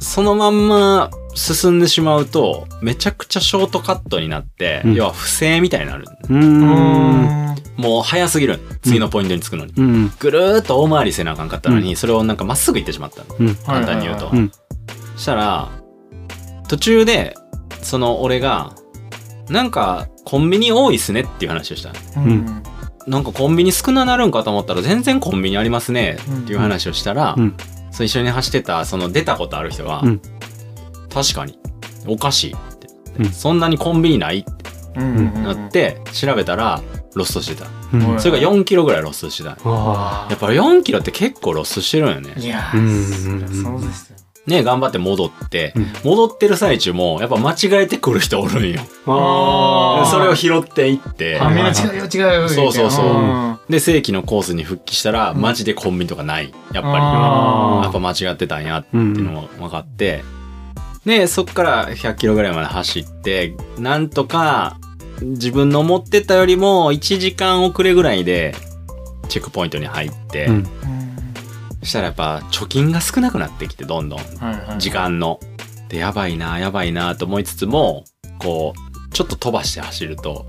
[0.00, 4.94] そのまんま進んでしまうとめちゃくちゃショートカットになって、うん。
[4.94, 6.06] 要は不正みたいになる。
[6.28, 6.36] う。
[6.36, 6.62] ん。
[6.62, 8.58] んもう早すぎる。
[8.82, 10.12] 次のポイントに着くのに、うん。
[10.18, 13.36] ぐるーっと大回りせなあかんかったのに、それをなんかまっすぐ行ってしまったの。
[13.38, 13.54] うん。
[13.56, 14.54] 簡単に言うと、はいはいは
[15.16, 15.20] い。
[15.20, 15.68] したら
[16.68, 17.36] 途中で
[17.82, 18.74] その俺が
[19.48, 21.92] なんかコンビニ多いっすねっていう話をした。
[22.20, 22.30] うん。
[22.30, 22.62] うん
[23.06, 27.56] なんかコンビニ少ななるんかと思ったら全然コンビニありますねっていう話をしたら、うん。
[27.92, 30.20] その一緒に走ってたその出たことある人が、うん
[31.16, 31.58] 確かに。
[32.06, 33.30] おかしいって、うん。
[33.30, 34.66] そんなにコンビニないって。
[34.96, 36.80] なって調べたら
[37.14, 38.08] ロストしてた、うん。
[38.12, 38.20] はい。
[38.20, 39.58] それが4キロぐらいロストしてた。
[39.64, 42.34] あやっぱ4キロって結構ロストしてるんよね。
[42.38, 44.16] いやそうですよ。
[44.46, 45.86] ね頑張って戻って、うん。
[46.04, 48.80] 戻ってる最中もやっぱ間違えてくる人おるんよ。
[49.04, 51.38] それを拾っていって。
[51.40, 53.06] あみんな違うよ違うよそうそうそう。
[53.06, 53.58] うん。
[53.68, 55.40] で正規のコースに復帰したら、うん。
[55.42, 56.54] マジでコンビニとかない。
[56.72, 56.94] やっぱり。
[57.84, 59.00] やっぱ間違ってたんやってう。
[59.00, 60.24] いうんのも分かって、
[61.06, 64.78] でそっから100キロぐらいまで走ってなんとか
[65.22, 68.54] 自分の思ってたよりも1時間遅れぐらいで
[69.28, 70.54] チェックポイントに入って、うん。
[70.54, 70.66] うん
[71.80, 75.38] そしたらやっぱ貯金が少なくなってきてどんどんはいはい時間の。
[75.88, 78.02] でやばいなやばいなと思いつつも
[78.40, 80.46] こうちょっと飛ばして走ると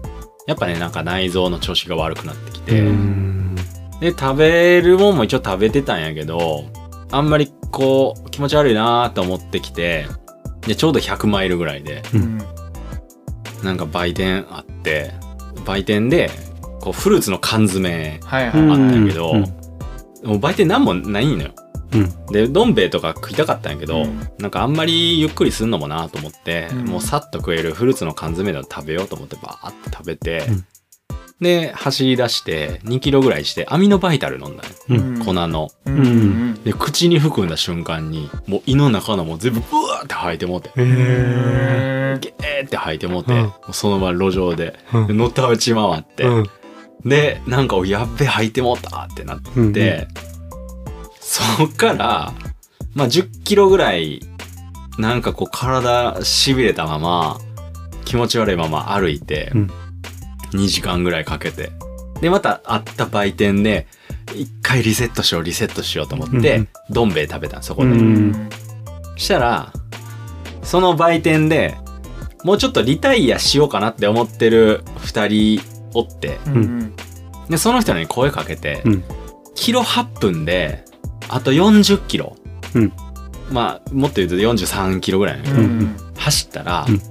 [0.47, 3.55] やっぱねなんか内臓の調子が悪くなってきて、うん。
[3.99, 6.63] で食べるもんも一応食べてたんやけど
[7.11, 10.07] あんまりこう気持ち悪いなと思ってきて
[10.67, 12.37] でちょうど100マイルぐらいでうん。
[13.63, 15.13] なんか売店あって
[15.65, 16.29] 売店で
[16.79, 19.57] こうフルーツの缶詰はいうんあはいったんやけど、うん
[20.23, 21.51] もう売店なんもないのよ。
[21.93, 22.25] うん。
[22.31, 24.19] でどん兵衛とか食いたかったんやけど、うん。
[24.39, 26.85] なんかあんまりゆっくりすんのもなと思って、うん。
[26.85, 30.65] もうさっと食えるフルーツの缶詰で食べようと思ってバーって食べて、うん
[31.39, 35.25] で走り出して2キロぐらいしてアミノバイタル飲んだのよ、うん。
[35.25, 35.69] 粉の。
[35.85, 35.97] うん。
[35.97, 40.69] うんで口に含んだ瞬間にもう胃の中のもう全部ブワーって吐いてもうて。
[40.69, 42.17] へえ。
[42.19, 43.53] ゲーって吐いてもうて、うん。
[43.71, 44.79] そのまま路上で。
[44.93, 45.07] うん。
[45.07, 46.45] でのたうち回って、うん。
[47.05, 49.73] でなんかおやっべ吐いてもうたってなって、うん。
[51.19, 52.33] そっから
[52.95, 54.21] まあ10キロぐらい
[54.97, 57.37] なんかこう体しびれたまま
[58.05, 59.71] 気持ち悪いまま歩いて、うん
[60.51, 61.71] 2時間ぐらいかけて。
[62.21, 63.85] でまた会った売店で
[64.35, 68.49] 一回リセットしようリセットしようと思って、うんどん兵衛食べたのそこで、うん。
[69.17, 69.73] したら
[70.63, 71.75] その売店で
[72.43, 75.61] もうちょっとリタイアしようかなって思ってる2人
[75.93, 76.39] おって。
[76.47, 76.55] うん。
[76.55, 76.93] うん
[77.49, 79.03] でその人に声かけて、うん。
[79.55, 80.83] キロ8分で
[81.29, 82.35] あと40キロ、
[82.75, 82.93] うん。
[83.51, 85.95] まあもっと言うと43キロぐらいうん。
[86.17, 87.01] 走ったら、うん。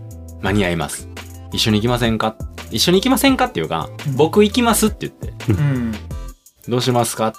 [0.43, 1.09] 間に合います
[1.57, 2.37] 一緒に行きませんか？
[2.71, 4.17] 一緒に行きませんかっていうか、うん。
[4.17, 5.53] 僕行きますって言って。
[5.53, 5.93] うん。
[6.69, 7.33] どうしますか？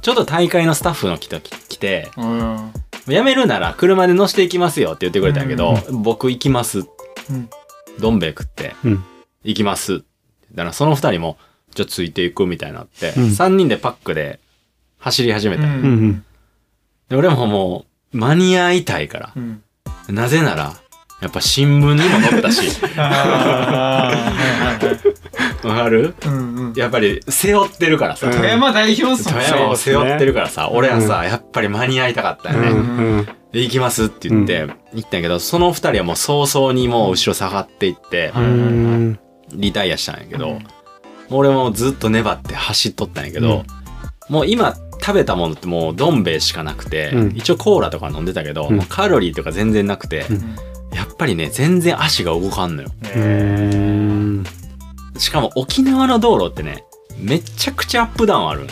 [0.00, 2.72] ちょっと大会のスタッフの人来てうん。
[3.06, 6.80] 辞めるなら車で乗せていきますよって言ってくれたんやけど、僕行きます。
[6.80, 6.82] う
[7.32, 7.50] ん。
[8.00, 9.04] どん兵衛食って、うん。
[9.42, 9.98] 行きます。
[10.52, 11.36] だからその二人も、
[11.74, 13.30] じゃあついていくみたいになって、うん。
[13.30, 14.40] 三人でパックで
[14.98, 16.24] 走り始めたうんうん。
[17.10, 19.32] で俺ももう、間に合いたいから。
[19.36, 19.62] うん。
[20.08, 20.74] なぜなら、
[21.24, 24.10] やっぱ新聞にも載ったし、わ
[25.62, 26.14] かる？
[26.26, 26.74] うんうん。
[26.76, 28.26] やっぱり背負ってるからさ。
[28.26, 28.32] うん。
[28.34, 32.68] 富山代表っすもん富山を背負ってるからさ、俺はさ、やっぱり間に合いたかったよね。
[32.68, 33.26] うん。
[33.52, 39.18] で行きますって言って、行ったんやけど、その二人はもう早々にもう後ろ下がっていって、うん。
[39.54, 40.66] リタイアしたんやけど、うん
[41.30, 43.64] 俺もずっと粘って走っとったんやけど、
[44.28, 50.54] もう今食べたものってもうどん兵衛しかなくて、うん一応コーラとか飲んでたけど、カロリーとか全然なくて、うん
[50.94, 52.88] やっぱりね全然足が動かんのよ。
[53.16, 54.44] うん。
[55.18, 56.84] しかも沖縄の道路ってね
[57.18, 58.66] めちゃくちゃアップダウンある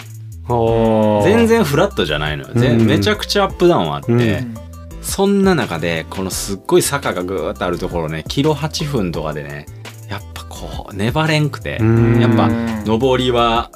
[1.24, 1.46] 全。
[1.46, 2.86] 然フラットじゃないのよ、ぜうん。
[2.86, 4.54] めちゃくちゃアップダウンあって、うん。
[5.02, 9.66] そんな中でこのすっごい坂がぐーっとあるところねキロ8分とかでね
[10.08, 12.20] やっぱこう粘れんくて、うん。
[12.20, 13.70] やっぱうん上りは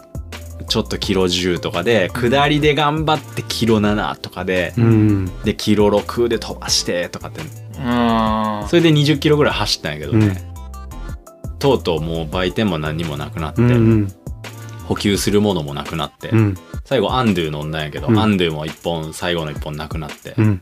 [0.69, 5.43] ちょっとキロ10とかで下りで頑張ってキロ7とかで、うん。
[5.45, 7.66] でキロ6で飛ばしてとかってうん
[8.69, 11.59] それで20キロぐらい走ったんやけどね、うん。
[11.59, 14.09] とうとうもう売店も何にもなくなって、うん
[14.87, 16.55] 補給するものもなくなって、うん。
[16.85, 18.19] 最後アンドゥ飲んだんやけど、うん。
[18.19, 20.61] アンドゥも1本最後の1本なくなって、うん。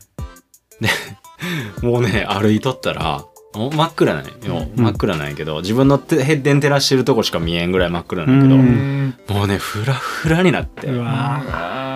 [1.83, 3.23] もうね歩いとったら
[3.53, 4.31] もう真っ暗なんよ、
[4.75, 4.83] うん。
[4.83, 9.15] 真っ暗なんやけど自分の手ヘッデン照らしてるとこしか見えんぐらい真っ暗うなんやけど、ん。
[9.29, 10.87] もうねフラフラになって。
[10.87, 11.94] うわあ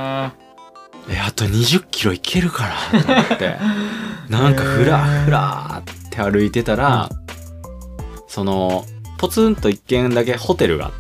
[1.10, 3.58] えあと20キロいけるかなと思って。
[4.30, 7.10] なんかフラフラって歩いてたら、
[8.28, 8.86] その
[9.18, 10.92] ポツンと一軒だけホテルが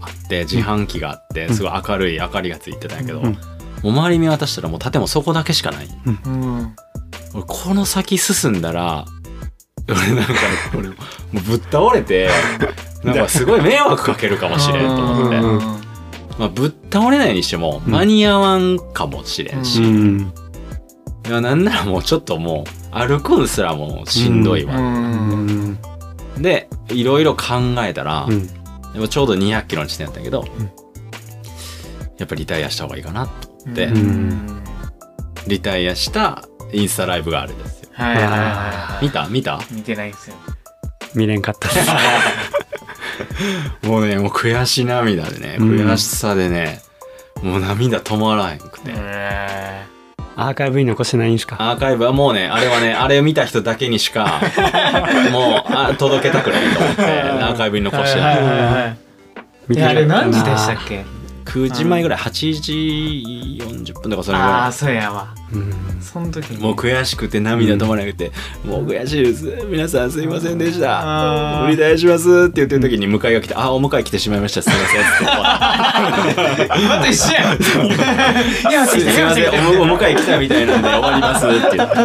[0.00, 1.54] あって自販機があってうん。
[1.54, 3.32] すごい明るい明かりがついてたんやけど、うん。
[3.32, 3.38] も
[3.84, 5.88] う周り見渡したらもう建物そこだけしかない。
[7.32, 9.06] 俺この先進んだら
[9.88, 10.32] 俺なんか
[10.76, 10.94] 俺も
[11.34, 12.28] うぶっ倒れて
[13.02, 15.83] なんかすごい迷惑かけるかもしれんと思って、うん
[16.38, 17.92] まあ、ぶっ倒れないにしてもうん。
[17.92, 20.32] 間に合わんかもしれんし、うん。
[21.26, 25.78] いやなんならもうちょっともう歩くんすらもうしんどいわ、うん。
[26.38, 27.44] でいろいろ考
[27.80, 28.46] えたら、うん。
[28.92, 30.46] でもちょうど200キロの地点だったけど、ん。
[32.18, 34.62] やっぱりリタイアした方がいいかなと思って、うん。
[35.46, 37.90] リタイアしたインスタライブがあるんですよ。
[37.92, 39.28] はいはいはいは見た？
[39.28, 39.60] 見た？
[39.70, 40.36] い見てないんですよ。
[41.14, 41.90] 見れんかったです
[43.86, 45.70] もうねもう悔し涙でねうん。
[45.70, 46.80] 悔しさでね、
[47.42, 49.82] もう涙止まらへんくて、え
[50.36, 51.56] アーカイブに残してないんですか？
[51.60, 54.40] アーカイブはもうねあれはねあれを見た人だけにしか
[55.30, 58.96] もうあ届けたくないと思ってアーカイブに残してない、はいはいはいは
[59.70, 59.74] い。
[59.74, 61.04] いやあれ何時でしたっけ？
[61.44, 62.30] 9時前ぐらい8
[62.60, 65.34] 時40分とかそれぐあらあそうやわ。
[65.52, 66.00] うん。
[66.00, 66.58] その時に。
[66.58, 68.32] いもう悔しくて涙止まらなくて、
[68.64, 69.66] もう悔しいです。
[69.68, 71.66] 皆さんすいませんでした。
[71.70, 74.62] お願いしますって言ってる時に迎えが来て、あお迎え来てしまいました。
[74.62, 75.24] すいませんって。
[75.24, 75.58] 終わ
[76.76, 77.58] っ今と一緒やん。
[78.72, 79.78] いやたすいません。
[79.78, 81.96] おお迎え来たみたいなんで終わりますって言って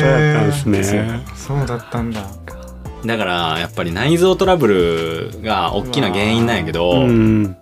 [0.00, 1.22] そうやったんですね。
[1.34, 2.20] そうだったんだ
[3.04, 4.66] だからやっぱり内臓トラブ
[5.30, 7.56] ルが大きな原因なんやけど、うん。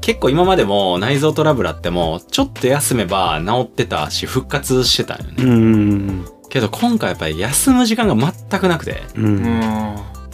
[0.00, 9.02] 結構今までも内臓トラブルあってもちょっと休めば治ってたし復活してたんよね、うんけど今回やっぱり休む時間が全くなくて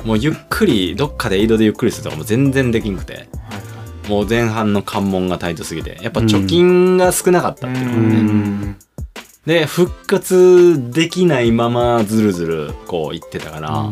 [0.05, 3.29] もうゆっくりどっかで井戸でゆっくりするとかも全然できんくて
[4.09, 8.77] もう前半の関門がタイトすぎてやっぱ貯金が少なかったっていうのがね、うん。
[9.46, 13.88] で復活できないままずるずるこう言ってたから、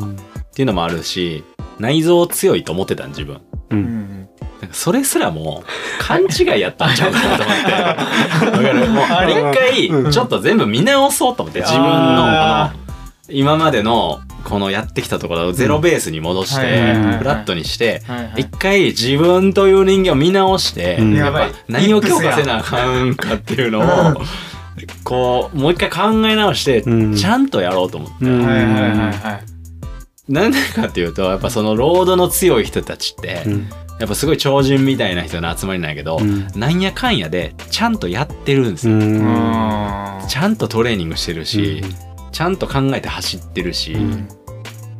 [0.58, 1.44] っていうのもあるし
[1.78, 3.36] 内臓強いと思ってたん自分。
[3.36, 3.40] う
[3.70, 3.80] うん。
[3.80, 4.28] ん
[4.60, 5.62] なんかそれすらも
[6.00, 8.88] 勘違いやったんちゃうかなと思って。
[8.90, 12.80] もうあれ一回ちょっと全部見直そうと思って自分のこあの
[13.28, 18.02] 今までのこのやってきたところをゼロベースに戻してフラットにして
[18.36, 21.14] 一回自分という人間を見直して、うん。
[21.14, 23.84] やっぱ何を強化せなあかんかっていうのを、
[25.04, 27.14] こうもう一回考え直して、うん。
[27.14, 28.24] ちゃんとやろうと思って、
[30.28, 33.68] なんでかっていうとやっぱそのロードの強い人たちって、うん。
[33.98, 36.46] やっぱすごい超人みたいな人の集まりなんやけど、うん。
[36.54, 39.02] なんやかんやでちゃんとやってるんですよ、うん。
[39.02, 41.82] うんちゃんとトレーニングしてるし、
[42.32, 44.28] ちゃんと考えて走ってるし、うん。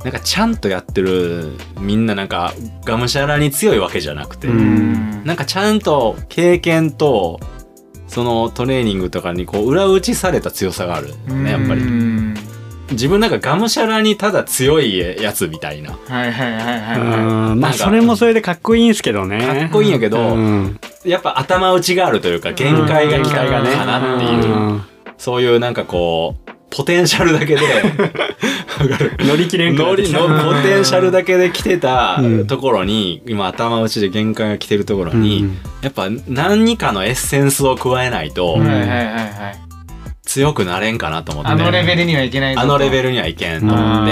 [0.02, 5.24] なんかちゃんとやってるみんななんかがむしゃらに強いわけじゃなくて、うん。
[5.24, 7.38] なんかちゃんと経験と
[8.06, 11.82] そのトレーニングとかにこう裏打ちされた強さがあるねやっぱり。
[11.82, 12.17] うん
[12.90, 15.92] 自分なんかがむしゃらにただ強いやつみたいな。
[15.92, 19.40] はいはいはいはいまあそれもそれでかっこいいんすけどね。
[19.40, 20.79] かっこいいんやけどうん。
[21.05, 24.83] やっぱ頭打ちがあるというか限界が来たかなっていううん。
[25.16, 27.61] そういうなんかこうポテンシャルだけで
[29.20, 32.46] 乗り切れんくなノリってきたのポテンシャルだけで来てたうん。
[32.46, 35.59] ところに、今頭打ちで限界が来てるところに、うん。
[35.83, 39.67] やっぱ何かのエッセンスを加えないとはいはいはい
[40.38, 44.07] 強くなれんかなと思って、あのレベルにはいけないあのレベルにはいけんと思っ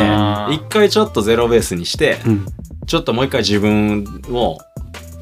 [0.48, 0.54] て。
[0.54, 2.46] 一回ちょっとゼロベースにしてうん。
[2.86, 4.58] ちょっともう一回自分を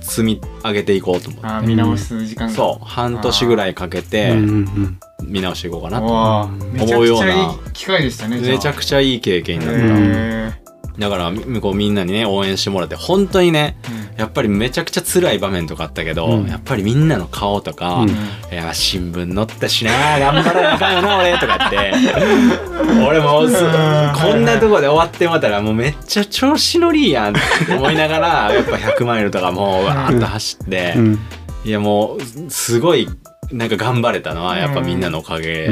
[0.00, 1.66] 積み上げていこうと思って。
[1.66, 2.54] 見直す時間が。
[2.54, 2.84] そう。
[2.84, 9.80] 半年ぐらいかけうてんうん見直していこうかなとわあめちゃくちゃいい機会でしたねめちゃくちゃいい経験になった。
[9.82, 10.63] へ
[10.98, 16.46] だからみこうみんなにね応援してもらって本当にねーやっぱりめちゃくちゃ辛い場面とかあったけど、うん。
[16.46, 18.10] やっぱりみんなの顔とか、うん。
[18.10, 18.12] い
[18.52, 21.92] や新聞載ったしな頑張らなあかんよな俺とかって
[23.06, 31.18] 俺もこんなとこで終わってもったらもうめっちゃ調子乗りやんって思いながらやっぱ100マイルとかもうわーっと走って、うん。
[31.64, 33.08] いやもうすごい
[33.54, 35.68] なんか頑張れたのはやっぱみんなのおかげ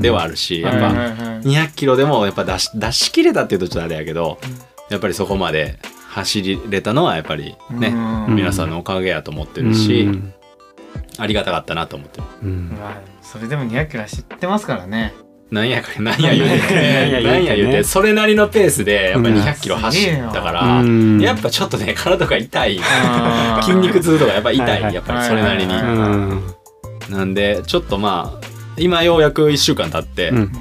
[0.00, 1.16] で,、はあるしやっぱはいはいはい。
[1.42, 4.38] 200キロでもやっぱ出し出し切れたっていうとちょっとあれやけど
[4.90, 5.78] やっぱりそこまで
[6.10, 7.88] 走りれたのはやっぱりね、
[8.28, 8.34] うん。
[8.34, 10.08] 皆さんのおかげやと思ってるし、
[11.18, 12.24] ありがたかったなと思ってる。
[12.42, 12.76] うん。
[12.76, 15.14] まあそれでも200キロ走ってますからね。
[15.52, 19.42] なんやかなんや言うて、なんや言うてそれなりのペースでやっぱりうん。
[19.42, 21.20] 200キロ走ったから、うん。
[21.20, 22.80] やっぱちょっとね、体が痛い。
[23.62, 24.94] 筋肉痛とかやっぱ痛い。
[24.94, 26.59] やっぱりそれなりに。
[27.08, 30.52] なんで、ちょっとまあ、今ようやく1週間経ってうん。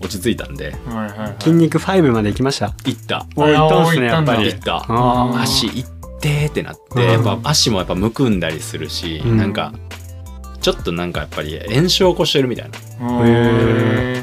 [0.00, 1.42] 落ち着いたんで、はいはいはい。
[1.42, 2.66] 筋肉5まで行きました。
[2.84, 3.26] 行った。
[3.34, 4.46] おいったんすねやっぱあり。
[4.46, 4.76] 行った。
[4.76, 5.40] あー。
[5.40, 7.02] 足行ってってなって、うん。
[7.02, 9.36] やっぱ足もやっぱむくんだりするし、うん。
[9.36, 9.72] なんか、
[10.60, 13.26] ちょっとなんかやっぱり炎症を起こしてるみたいな。
[13.26, 14.22] へ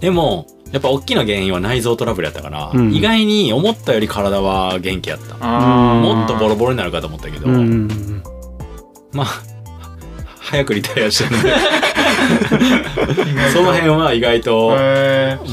[0.00, 2.94] でも、やっぱ大きな原因は内臓トラブルやったから、うん。
[2.94, 5.34] 意外に思ったより体は元気やった。
[5.36, 8.22] もっとボロボロになるかと思ったけど、うん。
[9.12, 9.26] まあ、
[10.46, 11.50] 早くリタイアしてるんで、
[13.52, 14.70] その辺は意外と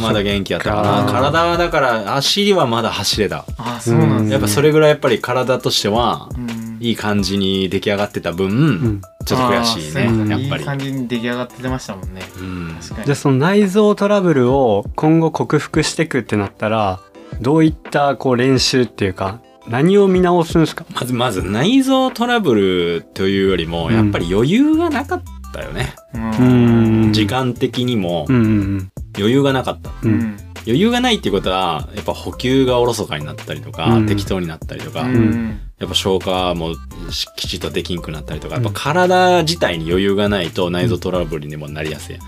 [0.02, 1.12] まだ元気やったかな。
[1.12, 3.46] 体はだから足はまだ走れた。
[3.58, 6.64] あそうなんやっぱそれぐらいやっぱり体としてはうん。
[6.80, 9.02] いい感じに出来上がってた分、うん。
[9.26, 10.30] ちょっと悔しいね。
[10.30, 10.62] やっぱり。
[10.62, 12.22] いい感じに出来上がってましたもんね。
[12.38, 12.76] うん。
[12.76, 13.06] 確かに。
[13.06, 17.00] じゃあその内臓トラブルを今後克服していくってなったら
[17.40, 20.86] どういったこう練習っていうか何を見直すんですか？
[20.94, 23.94] まずまず内臓トラブルというよりもうん。
[23.94, 25.24] やっぱり余裕がなかっ
[25.54, 27.14] たよね、うん。
[27.14, 28.26] 時間的にも。
[28.30, 29.90] 余裕がなかった。
[29.90, 30.14] ううん。
[30.14, 34.06] ん余裕がないっていうことはやっぱ補給がおろそかになったりとか、うん。
[34.08, 35.60] 適当になったりとか、うん。
[35.80, 36.74] やっぱ消化も
[37.10, 42.20] しきちっとできんくなったりとかやっぱ体自体に余裕がないと内臓トラブルにもなりやすい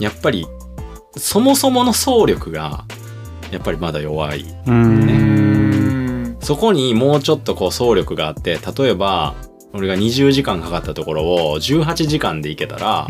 [0.00, 0.46] やっぱり
[1.18, 2.84] そもそもの走力が
[3.50, 5.06] やっぱりまだ弱いうんうん
[6.44, 9.34] そこにもうちょっとこう走力があって例えば
[9.72, 13.08] 俺が20時間かかったところを18時間で行けたら、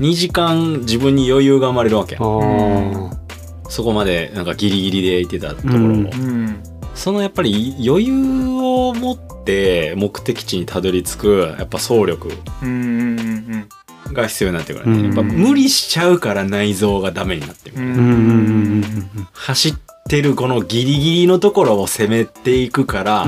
[0.00, 2.16] 2時間自分に余裕が生まれるわけ。
[2.16, 6.06] そこまでなんかギリギリで行ってたところを、うん。
[6.06, 6.62] うん
[6.94, 12.30] そのやっぱり余裕を持って目的地にたどり着くやっぱ走力
[12.62, 13.22] うんうんう
[13.56, 13.68] ん
[14.12, 14.86] が必要になってくる。
[14.90, 15.04] ね、うん。
[15.06, 17.92] やっぱ無理しちゃうから内臓がダメになってくる、うん。
[17.92, 17.98] うん。
[17.98, 18.08] うん。
[18.08, 19.28] うん。
[19.32, 19.74] 走っ
[20.08, 23.26] てるこのギリギリのところを攻めていくから、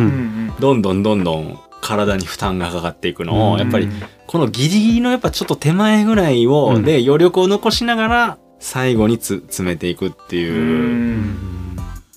[0.60, 3.58] どんどんどんどん体に負担がかかっていくのを、うん。
[3.60, 3.88] やっぱり
[4.26, 6.82] このギリギリのやっぱちょっと手前ぐらいを、うん。
[6.82, 10.38] で余力を残しながら最後につ詰めていくってう。
[10.38, 11.63] いうん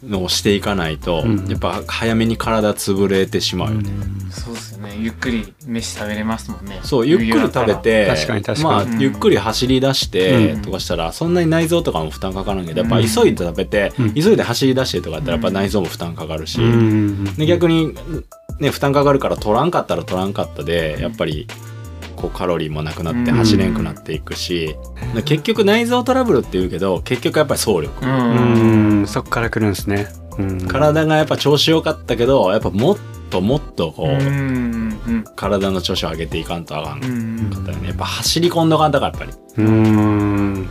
[0.07, 1.47] のをしていかないと、うん。
[1.47, 3.73] やっぱ早めに体潰れてしまう。
[3.73, 3.89] よね。
[4.31, 4.95] そうですよね。
[4.99, 6.79] ゆっくり飯食べれますもんね。
[6.83, 8.75] そうゆっくり食べて確かに確かに。
[8.75, 8.99] まあ、うん。
[8.99, 10.61] ゆっくり走り出してうん。
[10.61, 13.07] とかしたら、そんなに内臓とかも負担かからんけどやっぱうん。
[13.07, 14.13] 急いで食べて、うん。
[14.13, 17.35] 急いで走り出してとかやったらやっぱ内臓も負担かかるし、うん。
[17.35, 17.93] で逆に、
[18.59, 21.47] ね、負担かかるから取らんかったら取らんかったでやっぱり
[22.17, 24.75] こうカロリーもなくなってうん走れんくなっていくし、
[25.15, 30.07] で結局内臓トラブルって言うけど結局やっぱり走力、ううんんそっから来るんですね。
[30.37, 30.67] うん。
[30.67, 32.97] 体がやっぱ調子良かったけどやっぱもっ
[33.29, 35.23] ともっとこう、うんうん。
[35.35, 37.87] 体の調子を上げていかんとあかんかうんったよね。
[37.89, 39.63] やっぱ走り込んどかんだからやっぱり。
[39.63, 40.69] うん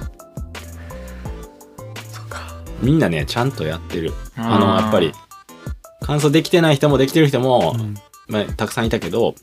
[2.82, 4.12] みんなねちゃんとやってる。
[4.36, 5.12] あのやっぱり
[6.02, 7.94] 完走できてない人もできてる人も、うん。
[8.28, 9.34] まあ、たくさんいたけど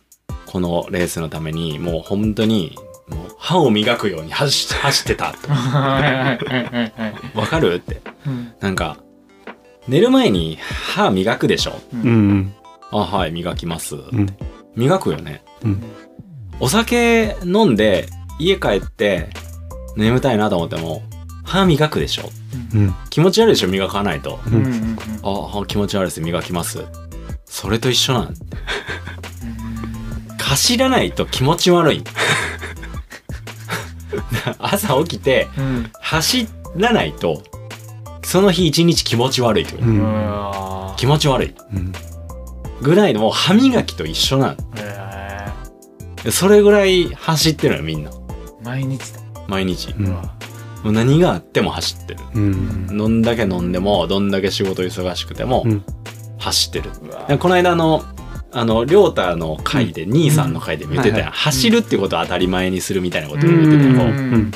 [0.54, 2.78] このレースのためにもう本当に
[3.10, 5.34] もう歯を磨くように走 走ってた。
[5.34, 7.74] とわかる？
[7.74, 8.02] って。
[8.28, 8.54] うん。
[8.60, 8.98] なんか
[9.88, 11.74] 寝る前に歯磨くでしょ？
[11.94, 12.54] ううんん。
[12.92, 14.28] あはい磨きます、うん。
[14.76, 15.44] 磨くよね。
[15.64, 15.84] うん。
[16.60, 18.08] お酒飲んで
[18.40, 19.30] 家帰って
[19.98, 21.02] 眠たいなと思っても
[21.44, 22.30] 歯磨くでしょ？
[22.76, 22.94] うん。
[23.10, 23.70] 気持ち悪いでしょ？
[23.70, 24.40] 磨かないと。
[24.46, 24.54] うん。
[24.54, 26.22] うんうんああ気持ち悪いです。
[26.22, 26.86] 磨きます。
[27.46, 28.34] それと一緒なん
[30.44, 32.04] 走らないと気持ち悪い。
[34.60, 35.90] 朝起きてうん。
[36.00, 37.42] 走らないと
[38.24, 39.80] その日一日気持ち悪いとう。
[39.80, 40.94] うん。
[40.98, 41.56] 気持ち悪い。
[41.74, 41.92] うん。
[42.82, 44.56] ぐらいのもう歯磨きと一緒な
[46.26, 46.32] の。
[46.32, 48.12] それぐらい走ってるのよみんな。
[48.12, 48.14] ー
[48.64, 49.20] 毎日だ。
[49.48, 49.94] 毎日。
[49.98, 50.06] うん。
[50.08, 50.22] も
[50.86, 52.20] う何があっても走ってる。
[52.36, 52.98] うん。
[52.98, 55.84] どんだけ飲んでもどんだけ仕事忙しくてもうん。
[56.40, 56.90] 走ってる、
[57.40, 58.04] この間あの
[58.54, 63.96] あの亮太の回で、兄さんの回でも言ってたやん、はい走るってことを当たり前にするみたいなことを言ってたうん。
[63.96, 64.52] よ、うん。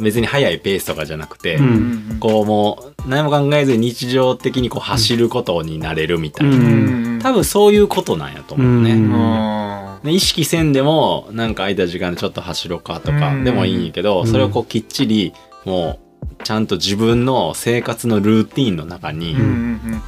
[0.00, 2.16] 別に速いペースとかじゃなくて、うん。
[2.20, 7.18] こうもう何も考えずに日常的にこう走ることになれるみたいな、うん。
[7.22, 13.44] 多分そういうことなんやと思うね、う意識せんでもなんか空いた時間でちょっと走ろうかとかうん。
[13.44, 14.26] でもいいんやけど、うん。
[14.26, 15.32] それをこうきっちり
[15.64, 19.36] もうちゃんと自分の生活のルーティンの中に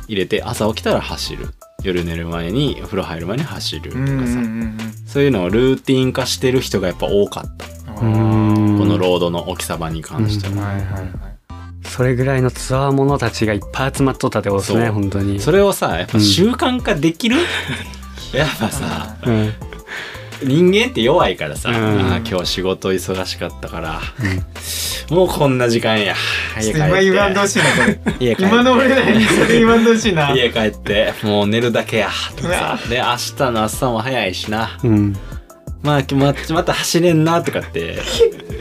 [0.06, 1.48] 入れて朝起きたら走る
[1.84, 4.78] 夜寝る前に風呂入る前に走るとうんうんかさ、うんうん。
[5.06, 8.72] そういうのをルーティン化してる人がやっぱ多かった、うん。
[8.72, 11.08] うんこのロードの置きさばに関しては、はいはいはい。
[11.84, 15.38] それぐらいのツアーものたちがいっぱい集まっとったってことですね本当に。
[15.38, 17.36] それをさやっぱ習慣化できる、
[18.34, 19.52] やっぱさうん
[20.42, 21.76] 人間って弱いからさ、うん。
[21.76, 24.00] あー今日仕事忙しかったから、
[25.10, 26.14] もうこんな時間や。
[26.60, 26.78] 家帰って。
[26.78, 28.00] 今言わんでほしいなこれ。
[28.20, 28.54] 家帰って。
[28.54, 30.32] 今の俺らにそれ言わんでほしいな。
[30.32, 31.14] 家帰って。
[31.22, 32.10] もう寝るだけや。
[32.36, 32.78] とかさ。
[32.88, 33.04] で明
[33.36, 34.78] 日の朝も早いしな。
[34.82, 35.16] うん
[35.82, 37.98] まあままた走れんなとかって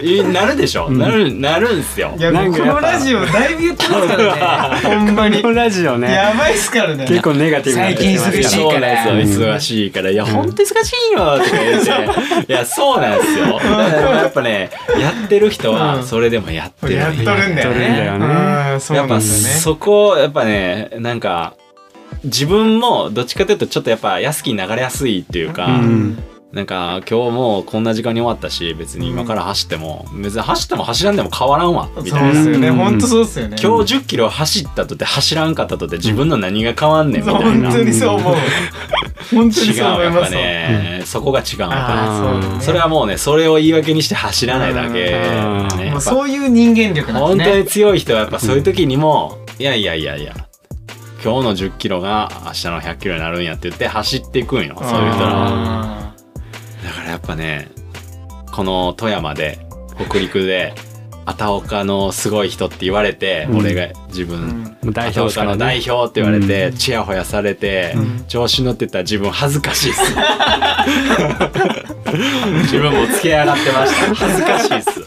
[0.03, 0.99] いなるでしょ、ん。
[0.99, 2.13] なるなるんすよ。
[2.17, 4.81] いやもうこのラジオだいぶ言ってますからね。
[4.87, 5.41] ほんまに。
[5.41, 6.13] このラジオね。
[6.13, 7.05] やばいっすからね。
[7.07, 9.05] 結構ネガティブな最近忙しいそうから。
[9.05, 9.17] なん。
[9.17, 12.53] ですよ忙しいから「いやほんと忙しいよ」とか言って。
[12.53, 13.45] いやそうなんですよ。
[13.45, 16.95] だからやっぱねやってる人はそれでもやってる。
[16.95, 18.27] んやっとるんだよやっとるんだよね。
[18.91, 21.53] やっぱそこやっぱねなんか
[22.23, 32.33] 自分もどっちかというとちょっとやっぱ安きに流れやすいっていうか、うんなんか今日もうこんな時間に終わったし別に今から走っても、別に走っても走らんでも変わらんわみたいな。
[32.33, 32.67] そうっすよね。
[32.69, 32.75] うん。
[32.75, 33.57] ほんとそうっすよね。
[33.61, 38.35] 今日1 0キロ走ったとて走らんかったとて自分の何が変わんねんみたいな、本当にそう思う。
[39.29, 42.39] 本当に違うそう思いやっぱますわね、そこが違うのかな。
[42.55, 42.61] ね。
[42.61, 45.11] それはもうねそれを言い訳にして走らないだけ、
[45.69, 45.91] うんね。
[45.91, 50.33] もうそういう人間力なん本当にですね強い人はやっぱそういう時にも、いやいやいやいや
[51.21, 54.77] 今日の1 0キロが明日の1 0 0キロになるんやって言って走っていくんよ。
[54.79, 56.03] そういう人らは。
[56.03, 56.06] あ
[56.87, 57.67] だからやっぱね
[58.53, 59.59] この富山で
[59.97, 60.73] 北陸で
[61.25, 63.57] 畑岡のすごい人って言われて、うん。
[63.57, 64.93] 俺が自分、ーうん。
[64.93, 66.77] 代代表の代表って言われて、うん。
[66.77, 68.23] チヤホヤされて、うん。
[68.29, 69.99] 調子乗ってた自分恥ずかしいっす。
[72.63, 74.15] 自分もつけ上がってました。
[74.15, 75.01] 恥ずかしいっす。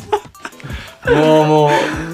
[1.11, 1.71] もうもう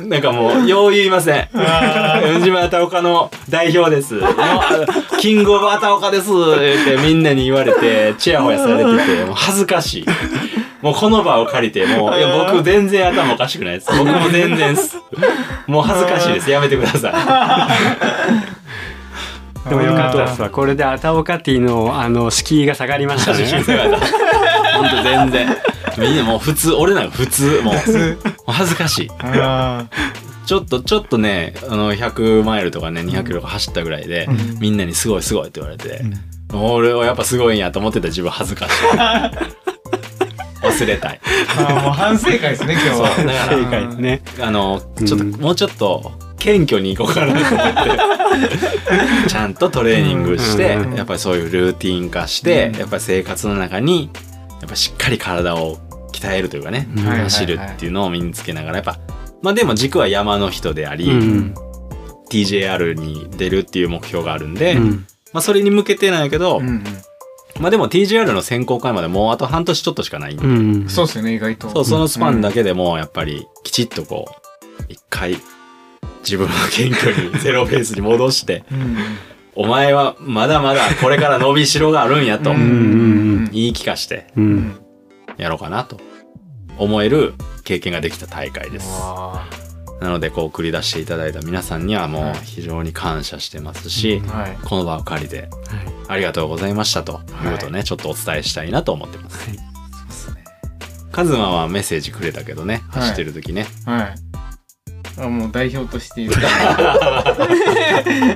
[0.08, 1.48] なんかもうよう言いません。
[1.52, 4.14] うんじま畑岡の代表です。
[4.14, 6.30] もうあのキングオブ畑岡です。
[6.30, 10.06] ってみんなに言われてチヤホヤされててもう恥ずかしい。
[10.82, 13.88] もうこの場を借りてもういや僕全然頭おかしくないです。
[13.90, 14.96] 僕も全然っす。
[15.66, 16.50] もう恥ずかしいです。
[16.50, 17.12] やめてください。
[19.68, 20.18] でもよかった。
[20.18, 23.44] ですわこれでアタオカティのあの敷居が下がりましたね。
[24.76, 25.56] 本当全然。
[25.98, 27.74] みんなもう普通俺なんか普通もう
[28.52, 29.10] 恥ずかしい。
[29.20, 29.86] あ
[30.46, 34.58] ちょっとちょっとねあの100マイルとかね200キロとか走ったぐらいで、うん。
[34.60, 36.02] みんなに「すごいすごい」って言われて、
[36.52, 38.72] 俺はやっぱすごいんやと思ってた自分恥ずかしい。
[40.66, 41.20] 忘れたい。
[41.22, 43.16] ーあーもう反省会ですね今日は。
[43.16, 45.30] そうだから正解ですねあのちょっと、うん。
[45.32, 47.74] もうちょっと謙虚にいこうかなと思っ
[49.24, 50.94] て ちゃんとトレーニングして、うん。
[50.94, 52.78] やっぱりそういうルーティン化して、うん。
[52.80, 54.10] やっぱり生活の中に
[54.60, 55.78] やっぱしっかり体を
[56.26, 57.02] 鍛えるというかね、うん。
[57.02, 58.98] 走るっていうのを身につけながらやっぱ
[59.42, 61.54] まあでも軸は山の人であり、うん。
[62.30, 65.06] TJR に出るっていう目標があるんで、うん。
[65.32, 66.82] まあそれに向けてなんやけど、うん
[67.58, 71.70] まあでも TJR の選考会までもうあと半年ちょっとしかないんで、うんうんそうっすよね意外と。
[71.70, 75.38] そう、そのスパンだけでも、やっぱり、きちっとこう、一回、
[76.20, 78.96] 自分の謙虚にゼロベースに戻して、うん。
[79.56, 84.26] お前はまだまだこれから伸びしろがあるんやと、うんうん言い聞かして
[85.38, 85.98] やろうかなと
[86.78, 88.88] 思える経験ができた大会です。
[89.00, 89.44] わ
[90.00, 94.58] なので、こう繰り出していただいた皆さんにはもう非常に感謝してますし、ーはい。
[94.62, 95.48] この場を借りてはい。
[96.08, 99.48] ありがとうございましたということをね、ちょっとお伝えしたいなと思ってます。
[99.50, 99.58] はい。
[101.12, 103.02] カズマはメッセージくれたけどね、はい。
[103.04, 103.66] 走ってる時ね。
[103.86, 104.14] はい。
[105.18, 106.40] あもう代表として言った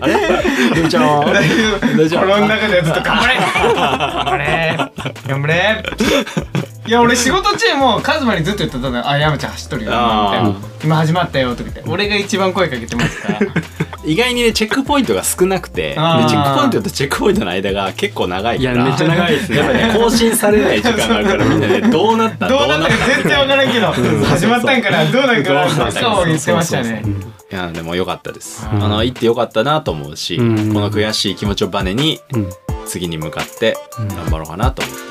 [0.03, 0.14] あれ？
[0.76, 1.26] ゆうちゃんは？
[1.26, 3.36] 大丈夫心の中でずっと 頑張れ！
[3.36, 4.93] 頑張れ！
[5.28, 5.84] 頑張れ
[6.91, 9.91] いや俺仕事中もカズマにずっと言ってたのあ山ちゃん走っとるよ。
[9.93, 11.84] みたいな今始まったよとか言って。
[11.88, 13.38] 俺が一番声かけてますから
[14.05, 19.59] 意外にねチェックポイントが少なくてでチェックポイントとチェックポイントの間が結構長いからいやめっちゃ長いですね。
[19.59, 23.93] やっぱね更新されない時間があるからみんなねどうなったどうなったか全然わからんけど
[24.26, 27.05] 始まったんかなどうなんかなどう言ってましたね。
[27.53, 28.82] いやでも良かったです、うん。
[28.82, 30.74] あの行って良かったなと思うし、うん。
[30.74, 32.51] この悔しい気持ちをバネにうん。
[32.86, 35.10] 次に向かってうん頑張ろうかなと思って、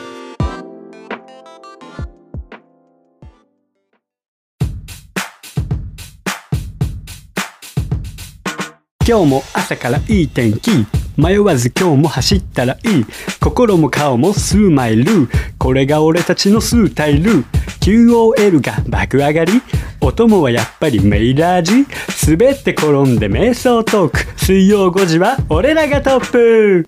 [9.10, 10.86] 今日も朝からいい天気。
[11.18, 13.05] 迷わず今日も走ったらいい。
[13.39, 15.28] 心も顔も数マイル。
[15.57, 17.43] これが俺たちのスタイル。
[17.82, 19.64] QOL が爆上がり。
[19.99, 21.88] お供はやっぱりメイラージ。
[22.28, 24.20] 滑って転んで瞑想トーク。
[24.39, 26.88] 水曜5時は俺らがトップ。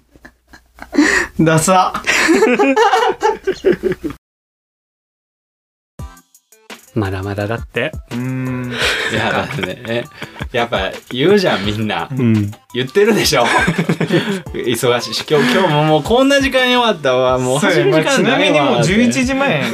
[1.39, 2.03] ダサ。
[6.93, 7.91] まだまだだって。
[8.11, 8.71] うーん。
[8.71, 9.83] いやだってね。
[9.87, 10.03] え
[10.51, 12.09] やっぱ言うじゃんみんな。
[12.11, 13.43] うん言ってるでしょ。
[14.53, 15.13] 忙しい。
[15.13, 17.37] し今日今日ももうこんな時間に終わったわ。
[17.37, 18.39] もう走る時そうやまあち間なわ。
[18.39, 19.69] ないみにもうって11時前やね。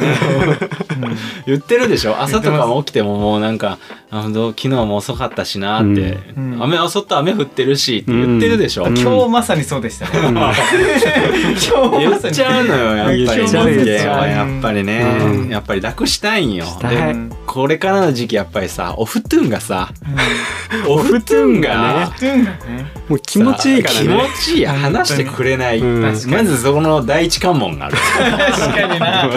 [1.45, 2.19] 言ってるでしょ。
[2.19, 3.77] 朝とかも起きてももうなんか
[4.09, 5.87] あ本当昨日も遅かったしなって、
[6.35, 6.53] うん。
[6.53, 8.97] うん雨あそった雨降ってるしって言ってるでしょ、うん。
[8.97, 10.11] 今日まさにそうでしたね。
[10.33, 15.49] 今日言まさにっちゃうのよやっぱりやっぱりね、うん。
[15.49, 16.65] やっぱり楽したいんよ。
[16.81, 19.89] でうんこれからの時期やっぱりさお布団がさ
[20.85, 21.69] うお布団が
[22.19, 23.83] がんうんねもう気持ちいい。
[23.83, 24.65] から気持ねちいい。
[24.65, 26.01] 話してくれない、うん。
[26.01, 27.97] まずそこの第一関門がある。
[27.97, 29.29] 確かにな。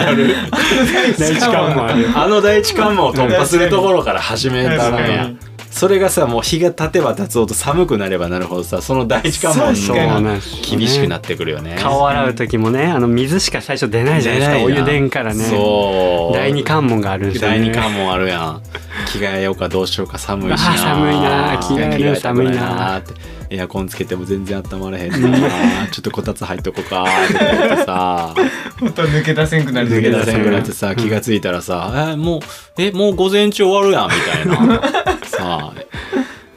[1.19, 1.87] 第一関門。
[1.87, 5.39] あるあの第一関門を突破するところから始めた確かのやに。
[5.71, 10.77] それがさもう日が経てば経つほど寒くなればなるほどさその第一関門そう確かにのなんですよね。
[10.79, 11.77] 厳しくなってくるよね。
[11.81, 14.65] 顔洗う時もねあの水しか最初出ないじゃないですか。
[14.65, 15.45] お湯出んからね。
[15.45, 16.37] そう。
[16.37, 17.59] 第二関門があるんですよね。
[17.61, 18.63] 第二関門あるやん。
[19.07, 20.73] 着替えようかどうしようか寒いしな。
[20.73, 23.15] あ寒いな着替える寒いなって
[23.51, 25.11] エアコンつけても全然温まれへん。
[25.11, 28.35] なちょっとこたつ入っとこうかって言ってさ。
[28.79, 29.89] 本当抜け出せんくなる。
[29.89, 32.41] 抜け出せんくなってさ気がついたらさ「えもう
[32.79, 34.11] えもう午前中終わるやん」
[34.47, 34.81] みたいな。
[35.27, 35.75] さあ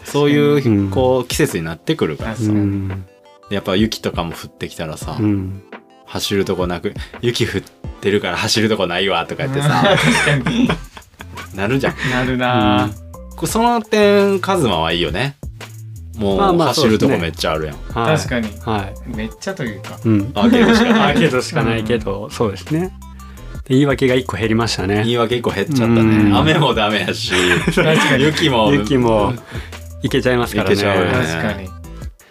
[0.03, 2.31] そういううんこう季節になってくるから。
[2.33, 2.59] う確かに。
[2.59, 3.05] ん
[3.49, 5.63] やっぱ雪とかも降ってきたらさ、うん。
[6.05, 7.61] 走るとこなく雪降っ
[8.01, 9.83] てるから走るとこないわとか言ってさ。
[11.55, 11.95] なるじゃん。
[12.11, 12.89] なるな
[13.35, 15.35] こその点カズマはいいよね
[16.17, 18.17] もうまあまあ走るとこめっちゃあるやん、はい。
[18.17, 18.47] 確かに。
[18.59, 19.15] はい。
[19.15, 19.97] めっちゃというか。
[20.05, 20.31] うん。
[20.35, 22.93] あけどしかな あいけどしかないけどそうですね。
[23.65, 25.03] で言い訳が一個減りましたね。
[25.03, 26.31] 言い訳一個減っちゃったうん。
[26.31, 27.31] ね雨もダメやし
[27.65, 28.23] 確かに。
[28.23, 29.33] 雪も雪も
[30.03, 30.75] いけちゃいますからね。
[30.75, 30.83] ね。
[30.83, 31.69] 確かに。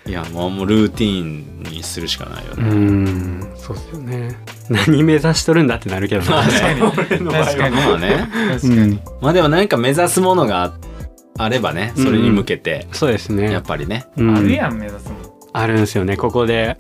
[0.05, 3.53] いやもうもうルーティーンにするしかないようね、ん。
[3.57, 4.37] そうですよね。
[4.69, 6.43] 何目指しとるんだってなるけどな。
[6.43, 7.77] 確かに確かに。
[7.77, 8.29] まあね。
[8.61, 9.01] 確かに。
[9.21, 10.73] まあでも何か目指すものがあ
[11.49, 13.51] ればねそれに向けて、そうですね。
[13.51, 14.07] やっぱりね。
[14.17, 14.37] うん。
[14.37, 15.23] あるやん目指すもん
[15.53, 16.17] あるんですよね。
[16.17, 16.79] ここで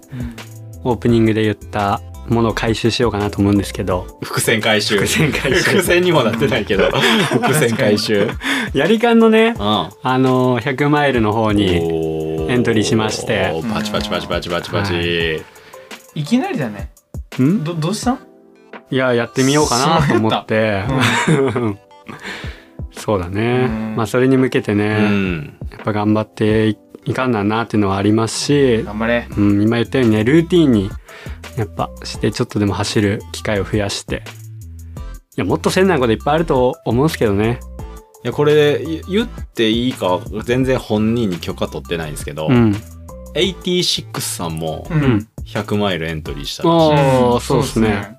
[0.84, 4.18] オープニングで言ったものを回収しようかなと思うんですけど。
[4.22, 4.96] 伏線回収。
[4.96, 5.62] 伏線回収。
[5.62, 6.90] 伏線にもなってないけど。
[7.40, 8.30] 伏線回収。
[8.74, 9.62] やりかんのねうん。
[9.62, 13.62] あの100マイルの方におエントリーしまして。
[13.72, 15.42] パチパチパチパチパチパチ、
[16.14, 16.24] い。
[16.24, 16.90] きなりだね。
[17.40, 17.64] ん？
[17.64, 18.18] どどうしたん？
[18.90, 20.82] いややってみようかなと思って
[23.02, 23.66] そうだね。
[23.68, 23.96] うん。
[23.96, 25.58] まあそれに向けてうねん。
[25.72, 29.26] やっぱ頑張っていいかんなんなっていうのはありますし頑張れ。
[29.36, 30.88] うん、今言ったようにねルーティンに
[31.56, 34.22] やっぱしてちょっとでも走る機会を増やして。
[35.36, 37.58] いやもっとせんなこといっぱいあると思うんですけどね。
[38.22, 42.76] いやこれ言言っていいかは全然本人に許可取ってないんですけど、うん。
[43.34, 45.28] 86さんもううん。
[45.44, 47.40] 100マイルエントリーしたらしああん。
[47.40, 48.16] そうですね。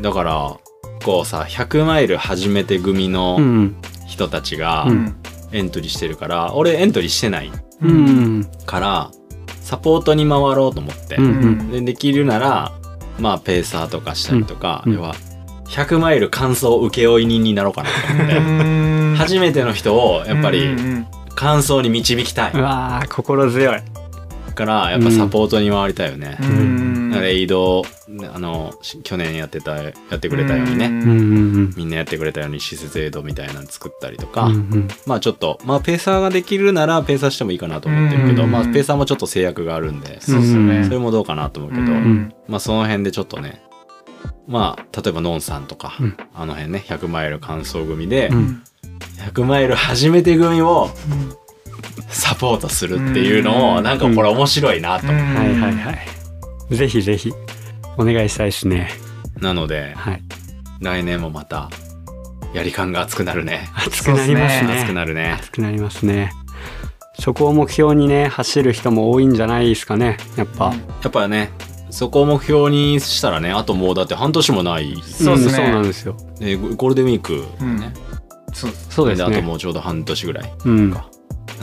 [0.00, 0.56] いだから
[1.04, 3.76] こうさ100マイル初めて組うのん
[4.14, 5.16] 人たちがうん。
[5.52, 8.44] エントリーしてるから、俺エントリーしてないうん。
[8.66, 9.10] から
[9.60, 11.16] サポートに回ろうと思って、
[11.70, 12.72] でできるなら
[13.20, 14.94] まあペーサーとかしたりとか、うん。
[14.94, 15.14] 要は
[15.68, 19.14] 100マイル完走請負人になろうかなと思って、うん。
[19.16, 20.68] 初めての人をやっぱり
[21.36, 22.52] 完走に導きたい。
[22.52, 23.82] うわー心強い
[24.54, 26.38] からやっぱサポートに回りたいよね。
[26.40, 27.10] う、ん。
[27.10, 27.82] だからエイド
[28.32, 30.92] あのし去年やってたやってくれたようにね、うん。
[30.92, 31.00] う
[31.60, 31.74] ん。
[31.76, 34.54] みんなやってくれたように施設エイドみたいなの作ったりとか、うん。
[34.54, 34.88] うん。
[35.06, 38.50] まあちょっとまあペーサーができるならペーサーしてもいいかなと思ってるけど、うん。
[38.50, 40.84] まあペーサーもちょっと制約があるんで、そうっすよね。
[40.84, 42.34] それもどうかなと思うけど、うん。
[42.48, 43.62] まあその辺でちょっとね
[44.46, 46.16] まあ例えばノンさんとか、うん。
[46.34, 48.62] あの辺ね100マイル完走組で、うん。
[49.18, 50.90] 100マイル初めて組を
[52.08, 53.98] サポートするっていうのを、うんなん。
[53.98, 55.14] かこれ面白いなと、うん。
[55.14, 55.92] はいはいは
[56.70, 56.74] い。
[56.74, 57.32] ぜひぜひ
[57.96, 58.90] お願いしたいですね。
[59.40, 60.22] なのではい。
[60.80, 61.70] 来年もまた
[62.52, 63.68] やり感が熱くなるね。
[63.74, 64.74] 熱くなりますね。
[64.74, 65.36] 熱くなるね。
[65.38, 66.32] 熱くなりますね。
[67.18, 70.16] そこを目標にね走る人も多いんじゃないですかね。
[70.36, 70.66] やっぱ、
[71.02, 71.50] やっぱね
[71.90, 75.46] そこを目標にしたらねあともうだって半年もないそうね。
[75.46, 76.16] んそうなんですよ。
[76.38, 77.76] でゴゴールデンウィークうん。
[77.76, 77.92] ね、
[78.52, 79.24] そうそうですね。
[79.24, 80.52] あともうちょうど半年ぐらい。
[80.64, 81.08] うん、か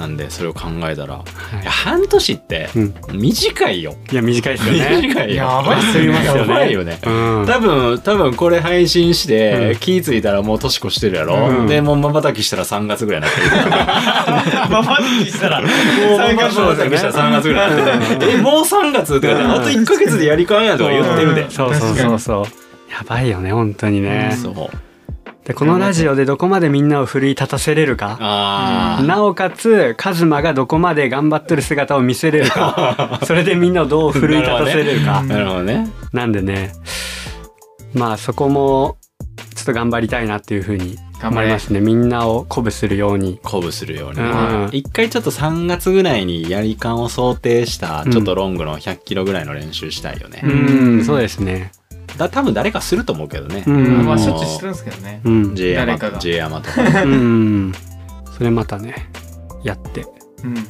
[0.01, 1.23] なんでそれを考えたら、は
[1.59, 1.61] い。
[1.61, 3.95] いや半年ってうん、短いよ。
[4.11, 5.01] いや短いですよね。
[5.01, 5.35] 短いよ。
[5.35, 6.99] やばいっす焦りますよねやばいよね。
[7.05, 7.45] うん。
[7.45, 9.79] 多分多分これ配信して、うん。
[9.79, 11.67] 気ぃ付いたらもう年越してるやろ、うん。
[11.67, 15.61] でもうまばたきしたら3月ぐらいになってるまばたきしたら。
[15.61, 17.71] もうまばたきしたら3月ぐらい。
[17.71, 22.45] になってるえもう3月とかであと1ヶ月でやりかんやとか言ってるで、そうそうそうそう。
[22.91, 24.90] やばいよね本当にね、そう
[25.51, 28.17] でこのラジオでどこまでみんなを奮い立たせれるか。
[28.21, 29.05] あー。
[29.05, 33.19] なおかつカズマがどこまで頑張ってる姿を見せれるか。
[33.27, 35.21] それでみんなをどう奮い立たせれるか。
[35.23, 35.89] なるほどね。
[36.13, 36.71] なんでね。
[37.93, 38.95] まあそこも
[39.55, 41.47] ちょっと頑張りたいなっていうふうに頑張れ。
[41.47, 41.81] 思いますね。
[41.81, 43.41] みんなを鼓舞するように。
[43.43, 44.21] 鼓舞するように。
[44.21, 44.25] うん。
[44.67, 51.03] ね一回ちょっと3月ぐらいにやり感を想定したうんちょっとロングの100キロぐらいの練習したいよね、ううんん。
[51.03, 51.73] そうですね
[52.17, 54.05] だ多分誰かすると思うけどね、うん。
[54.05, 55.21] まあのしょっちゅうしてるんですけどね。
[55.23, 55.55] うん。
[55.55, 56.19] 誰かが。
[56.19, 56.83] J 山とか。
[56.83, 57.73] ねうん。
[58.37, 59.09] それまたね
[59.63, 60.05] やって。
[60.43, 60.57] うん。
[60.57, 60.61] い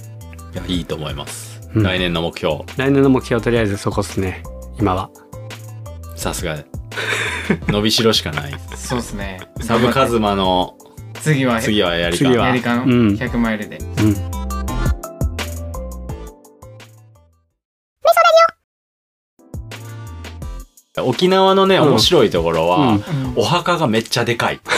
[0.55, 1.83] やいいと思います、うん。
[1.83, 2.63] 来年の目標。
[2.77, 4.43] 来年の目標とりあえずそこっすね。
[4.79, 5.09] 今は。
[6.15, 6.57] さすが。
[7.67, 8.53] 伸びしろしかない。
[8.75, 9.39] そうですね。
[9.61, 10.77] サブカズマの
[11.15, 12.43] 次は次はやり次は。
[12.43, 12.83] かやりかん。
[12.83, 13.15] うん。
[13.15, 13.77] 100マイルで。
[13.77, 13.81] う
[14.37, 14.40] ん
[21.01, 21.89] 沖縄のねうん。
[21.89, 22.99] 面白いところは、
[23.35, 24.59] お墓がめっちゃでかい。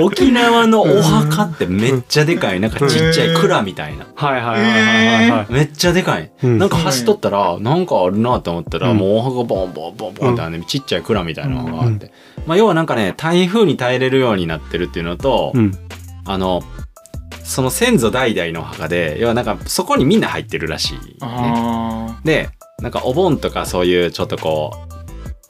[0.00, 2.60] 沖縄のお墓ってめっちゃでかい。
[2.60, 4.06] なんかちっちゃい蔵みたいな。
[4.14, 6.58] はいはいはいはいはいめっちゃでかい、うん。
[6.58, 8.98] なんか走っとったらなんかあるなと思ったら、うん。
[8.98, 12.12] もうお墓ボンボンボンボンってあるね、ちっちゃい蔵みたいなのがあって、
[12.46, 15.72] まあ要はなんかね台風に耐えれるようになってるっていうのと、うん。
[16.26, 16.62] あの
[17.50, 22.50] その先祖代々のお墓で要はなんかそこにみんな入ってるらしい、ね、あで
[22.80, 24.72] なんかお盆とかそういうちょっとこ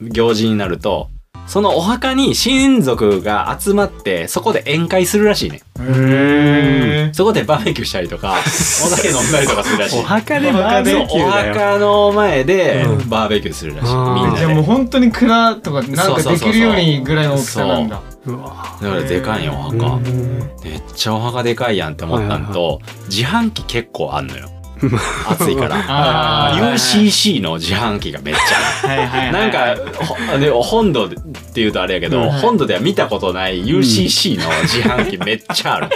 [0.00, 1.10] う行事になると
[1.50, 5.62] そのお墓に親族が集まってそこで宴会するらしいね。
[5.74, 5.82] ー。
[5.82, 9.98] へえそこでバーベキューしたりとか お酒飲んだりとかするらしい。
[9.98, 11.54] お墓でバーベキューだよ。
[11.54, 13.08] 墓の前でうん。
[13.08, 14.14] バーベキューするらしい、あー。
[14.14, 14.38] みんなで。
[14.38, 20.50] じゃあもう本当に蔵とかなんかできるようにぐらいの大きさなんだだからでかいよお墓、うん。
[20.62, 24.48] めっちゃお墓でかいやんって思ったのと、自販機結構あんのよ
[25.28, 26.54] 暑いから。
[26.72, 31.10] UCC の自販機がめっちゃあるはいはいはいなんかほで本土っ
[31.52, 32.30] ていうとあれやけど、うん。
[32.30, 35.88] 本土では見たことない UCC の自販機めっちゃある。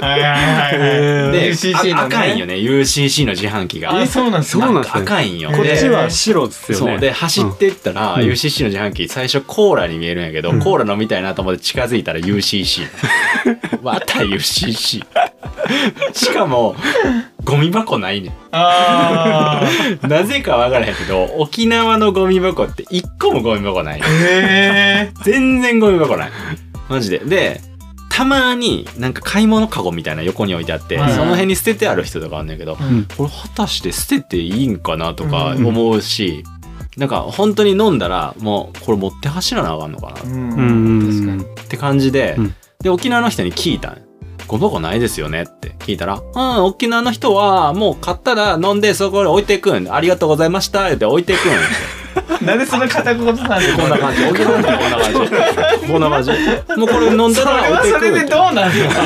[0.00, 0.38] はいはいは
[0.74, 1.32] いはい。
[1.32, 1.92] で、UCC のね。
[1.94, 4.00] あ赤いんよね UCC の自販機が。
[4.00, 5.50] えそうなんですそうなんか赤いんよ。
[5.50, 6.92] こっちでは白ですよね。
[6.92, 7.00] そう。
[7.00, 8.20] で走ってったら、うん。
[8.22, 10.60] UCC の自販機最初コーラに見えるんやけど、うん。
[10.60, 12.86] コーラ飲みたいなと思って近づいたら UCC
[13.82, 15.04] また UCC
[16.12, 16.74] しかも
[17.46, 18.32] ゴミ箱ないねん。
[18.50, 24.00] なぜかわからへんけど沖縄のゴミ箱って一個もゴミ箱ない。
[24.00, 26.30] へえ全然ゴミ箱ない。
[26.88, 27.20] マジで。
[27.20, 27.60] で
[28.10, 31.12] たまになんか買い物カゴみたいな横に置いてあって、はい。
[31.12, 33.06] その辺に捨ててある人とかあんねんけど、うん。
[33.16, 36.42] これ果たして捨てていいんかなとかうん思うし、
[36.96, 40.12] なんか本当に飲んだらもうこれ持って走らなあかんのかな。
[40.14, 40.62] っうんう
[41.04, 42.54] ん確かにて感じで、うん。
[42.82, 43.98] で沖縄の人に聞いたん
[44.46, 49.92] ゴミ箱ないですよねって聞いたら、うん、沖縄の人はもう買ったら飲んでそこで置いていくん。
[49.92, 52.05] ありがとうございましたって置いていくん。
[52.42, 53.42] なんでそんな片言なんで
[53.76, 54.24] こんな感じ。
[54.24, 55.86] 沖縄の人はこんな感じ。
[55.92, 56.30] こんな感じ。
[56.30, 58.88] もうこれ飲んだそれら置いていくはそれでどうなんで？
[58.88, 59.02] すか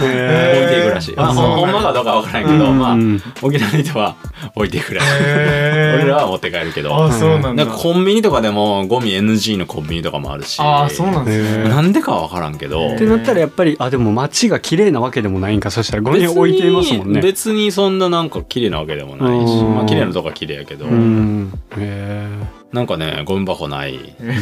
[0.00, 1.14] 置いていくらしい。
[1.16, 4.16] まあ、ほんまかどうかわからんけど、うんまあうん、沖縄の人は
[4.54, 5.08] 置いていくらしい。
[5.10, 7.04] へ俺らは持って帰るけど。
[7.04, 10.58] あそうなんだなんかコンビニとかでもゴミ NG のコンビニとかもあるし。
[10.60, 12.94] あそうなんですねなんでかはわからんけど。
[12.94, 19.74] ってなったらやっぱりあでも街が綺麗なわけでもないんかそしたらゴミ置いていますもんね別にそんななんか綺麗なわけでもないし、うん。
[19.74, 21.52] まあ綺麗なとこは綺麗やけど、うん。
[21.76, 22.28] へ
[22.72, 24.14] なんかね、ゴミ箱ない。
[24.20, 24.36] え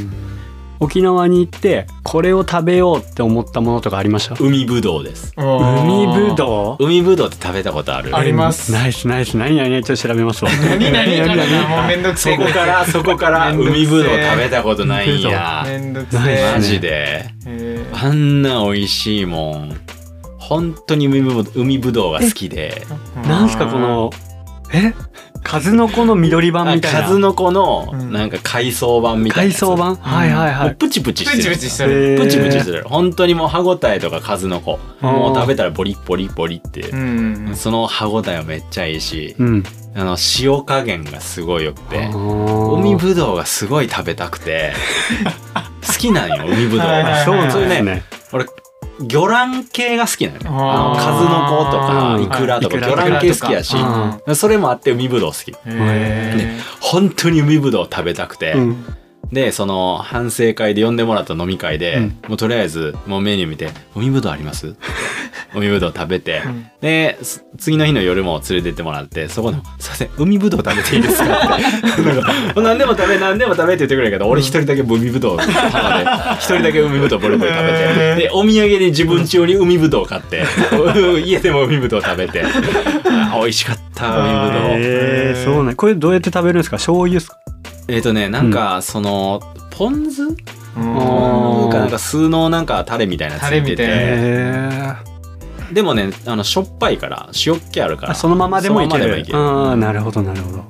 [0.80, 4.34] 沖縄に行ってこれを食べようって思ったものとかありました？
[4.40, 5.32] 海ぶどうです。
[5.36, 6.84] 海ぶどう？
[6.84, 8.16] 海ぶどうって食べたことある？
[8.16, 8.72] あります。
[8.72, 9.36] ナイスナイス。
[9.36, 10.50] 何々ちょっと調べますわ。
[10.50, 15.62] 何何かなもうめんどくそせえこから、そこから海ぶどう食べたことないんや。
[15.64, 16.52] めんどくせえ。
[16.52, 17.26] マジで。
[17.46, 19.80] へあんな美味しいもん。
[20.54, 22.84] 本当に海ぶどう海ぶどうが好きで。
[23.16, 24.10] ーなんすかこの
[24.72, 24.92] え？
[25.44, 27.02] 数の子の緑版みたいな。
[27.02, 28.12] 数の子のうん。
[28.12, 29.54] なんか海藻版みたいな。
[29.54, 29.96] 海藻版？
[29.96, 30.74] はいはいはい。
[30.76, 31.42] プチプチしてる。
[31.42, 32.18] プチプチしてる。
[32.18, 32.84] プチプチする。
[32.84, 34.78] 本当にもう歯ごたえとか数の子。
[35.00, 36.82] もう食べたらボリッボリッボリって。
[36.90, 39.64] うんその歯ごたえはめっちゃいいし、うん。
[39.94, 44.72] あの塩加減がすごい良くて、海海ぶどうがすごい食べたくて、
[45.86, 47.24] 好きなんよ、海ぶどうが。
[47.24, 48.02] そうね、ですね。
[48.32, 48.46] 俺、
[49.00, 50.42] 魚卵系が好きなのよ。
[50.50, 53.76] あの数の子とか、イクラとか、魚卵系好きやし
[54.26, 55.52] う、それもあって海ぶどう好き。
[55.66, 58.84] へ本当に海ぶどう食べたくて、うん
[59.32, 62.02] で、その反省会で呼んでもらった飲み会で、うん。
[62.28, 64.68] もうとりあえずもうメニュー見て、海ぶどうあります？
[64.68, 64.76] って
[65.54, 66.66] 海ぶどう食べて、うん。
[66.82, 71.24] で、す次の日の夜も連れてってもらって、そこの、すいません、海ぶどう食べていいですか？
[71.24, 72.02] って。
[72.02, 75.48] なんか、何でも食べ、何でも食べって言ってくれるけど、俺一人だけ海ぶどう一
[76.40, 80.44] 人だけ海ぶどうボリボリ食べて、で、お土産に自分家用に海ぶどう買って、
[81.24, 84.78] 家でも海ぶどう食べて、あ美味しかった、海ぶどう。
[84.78, 85.74] へえそうね。
[85.74, 86.76] これどうやって食べるんですか？
[86.76, 87.38] 醤油ですか？
[87.92, 89.40] えっ、とね、なんか、その、
[89.70, 90.28] ポン酢？
[90.74, 95.12] かなんか酢のなんかタレみたいなのついてて。
[95.72, 99.24] でもねあのしょっぱいから塩っ気あるからあそのままでもいける。
[99.34, 100.64] ああなるほどなるほど。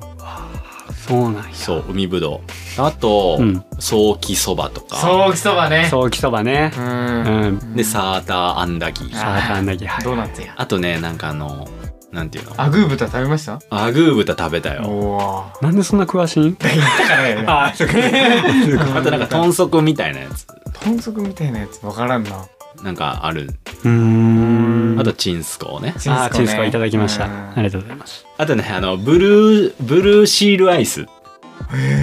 [1.07, 1.53] そうなんや。
[1.53, 2.41] そう海ぶど
[2.77, 2.81] う。
[2.81, 3.63] あと、うん。
[3.79, 4.95] ソーキそばとか。
[4.95, 5.87] ソーキそばね。
[5.89, 6.71] ソーキそばね。
[6.77, 7.59] ううん。
[7.73, 9.11] んでサーターアンダギー。
[9.11, 10.03] サーターアンダギーはい。
[10.05, 10.53] ドーナツや。
[10.55, 11.67] あとねなんかあの
[12.13, 12.61] なんていうの？
[12.61, 13.59] アグー豚食べました？
[13.71, 14.83] アグー豚食べたよ。
[14.83, 16.39] おおなんでそんな詳しい？
[16.41, 16.69] ん言った
[17.07, 17.45] からやね。
[17.47, 17.93] あそっか。
[17.97, 20.45] あとなんか豚足みたいなやつ。
[20.85, 22.45] 豚足みたいなやつわからんな。
[22.83, 23.49] なんかある。
[23.83, 24.97] うーん。
[24.99, 25.93] あとチンスコーね。
[25.95, 27.25] あーチンスコいただきました。
[27.25, 27.31] うん。
[27.31, 28.25] ありがとうございます。
[28.37, 31.01] あとねあのブルーブルーシールアイス。
[31.01, 31.22] えー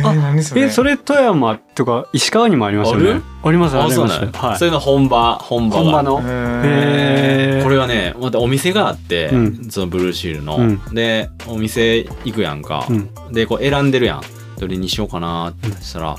[0.04, 0.62] あ何それ？
[0.62, 3.20] えそれ富山とか石川にもありますよね。
[3.42, 4.32] ありますありそうますはい。
[4.32, 5.82] なのそれの本場本場が。
[5.82, 6.16] 本場の。
[6.16, 9.70] これはねまたお店があって、うん。
[9.70, 10.80] そのブルーシールの、うん。
[10.94, 13.32] でお店行くやんか、うん。
[13.32, 14.22] でこう選んでるやん。
[14.58, 16.16] どれにしようかなってしたら、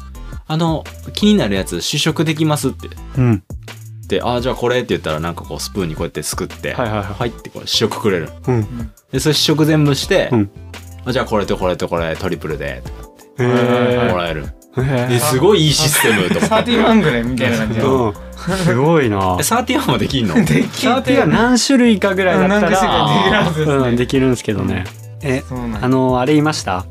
[0.47, 0.83] あの
[1.13, 2.89] 気になるやつ試食できますって。
[3.17, 3.43] うん。
[4.07, 7.13] であじゃあこれって言ったらなんかこうスプーンにこうやってすくってはいはいはい。
[7.13, 8.29] 入ってこう試食くれる。
[8.47, 8.91] うん。
[9.11, 10.49] でそれ試食全部して、うん。
[11.05, 12.99] あじゃあこれとこれとこれトリプルでとか。
[13.03, 13.10] へ
[13.47, 14.15] もー。
[14.15, 14.45] らえる。
[14.77, 17.79] へでーすごいいいシステムとサかーティワンぐらいみたいな感じ
[18.63, 19.37] すごいな。
[19.39, 20.35] えサーティワンもできんの？
[20.35, 23.49] できシャーティが何種類かぐらいだったら。
[23.87, 24.85] うんできるんですけどね。
[25.21, 25.43] え
[25.81, 26.85] あのあれ言いました？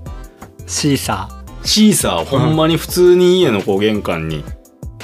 [0.66, 1.28] シーサ
[1.64, 4.44] シーサーほんまに普通に家のこう玄関に。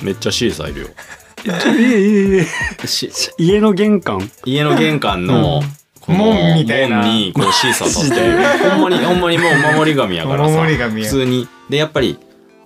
[0.03, 0.89] めっちゃシーサーいるよ。
[1.45, 2.47] ーえええ
[2.85, 2.87] え。
[2.87, 4.31] し家の玄関？
[4.45, 5.63] 家の玄関の
[6.13, 7.03] 門みたいな。
[7.03, 8.21] 門にこうシーサー立って
[8.71, 10.57] ほんまにほんまにもう守り神やからおさ。
[10.57, 11.07] 守り神や。
[11.09, 11.47] 普通に。
[11.71, 12.19] でやっぱり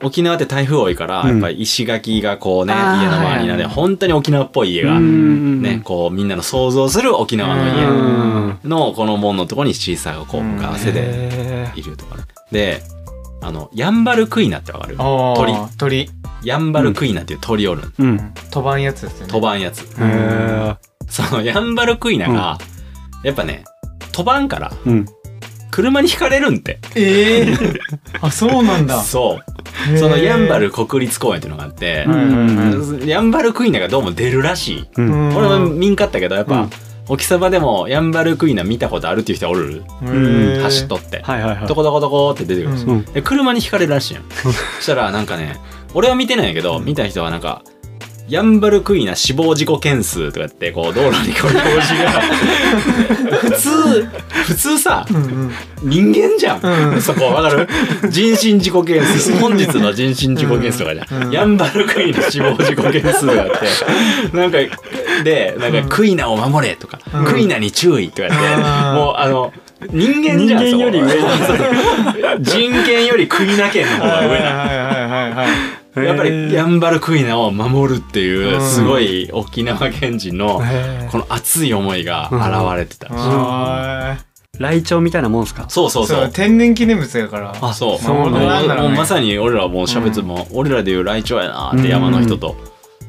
[0.02, 1.28] 沖縄って台風多いから、うん。
[1.30, 5.62] やっぱり石垣がこうねあー家の周りになんで本当に沖縄っぽい家が、うん。
[5.62, 8.58] ねこうみんなの想像する沖縄のう家ん。
[8.64, 10.52] のこの門のところにシーサーがこううん。
[10.56, 12.22] 向かわせでへいるとかね。
[12.52, 12.82] で
[13.42, 14.96] あのヤンバルクイナってわかる？
[14.98, 15.54] あー鳥。
[15.78, 16.10] 鳥。
[16.44, 17.84] ヤンバルクイナっていう鳥おるん。
[17.84, 18.32] ーうん。
[18.50, 19.32] 飛ばんやつですよね。
[19.32, 19.80] 飛ばんやつ。
[19.82, 20.76] へー。
[21.08, 22.58] そのヤンバルクイナが、
[23.22, 23.64] やっぱね
[24.12, 25.06] 飛ばんからうん。
[25.70, 26.80] 車にひかれるんって。
[26.96, 27.56] ええ
[28.20, 29.00] あそうなんだ。
[29.00, 29.38] そ
[29.94, 29.98] う。
[29.98, 35.36] そのヤンバル国立公園っていうのがあってう、んヤンバルクイナがどうも出るらしい、うん。
[35.36, 36.70] 俺は見んかったけどやっぱ、うん。
[37.08, 41.66] 沖サバでもヤンバルクイナ見たことあるっていう人おる、へー走っとって、はいはいはい。
[41.66, 43.04] どこどこどこって出てくるんですよ、うん。
[43.04, 45.56] で車にひかれるらしいやん そしたらなんかね
[45.94, 47.62] 俺は見てないんやけど見た人はなんか
[48.30, 52.10] ヤンバルクイナ死亡事故件数とかってこう道路にこう表示が。
[53.42, 54.08] 普通。
[54.44, 55.52] 普通さうんうん。
[55.82, 57.02] 人間じゃん、うん。
[57.02, 57.68] そこわかる？
[58.08, 59.32] 人身事故件数。
[59.38, 61.32] 本日の人身事故件数とかじゃん、うん。
[61.32, 64.36] ヤンバルクイナ死亡事故件数があって。
[64.36, 64.58] なんか
[65.24, 67.24] でなんかクイナを守れとか、うん。
[67.24, 68.62] クイナに注意とか言って、うん。
[68.94, 69.52] もうあの
[69.92, 71.08] 人間じゃん人間より上
[72.40, 75.46] 人権よりクイナ権の方が上な
[75.96, 78.60] やっぱりヤンバルクイナを守るっていううん。
[78.60, 80.60] すごい沖縄県人の
[81.10, 84.18] この熱い思いが現れてた、は
[84.58, 85.70] ライチョウみたいなもんすか？
[85.70, 86.30] そうそうそう。
[86.30, 87.56] 天然記念物やから。
[87.60, 87.98] あそう。
[87.98, 88.30] そうもう
[88.90, 92.56] まさに俺らもう喋っても、俺らでいうライチョウやなって山の人と、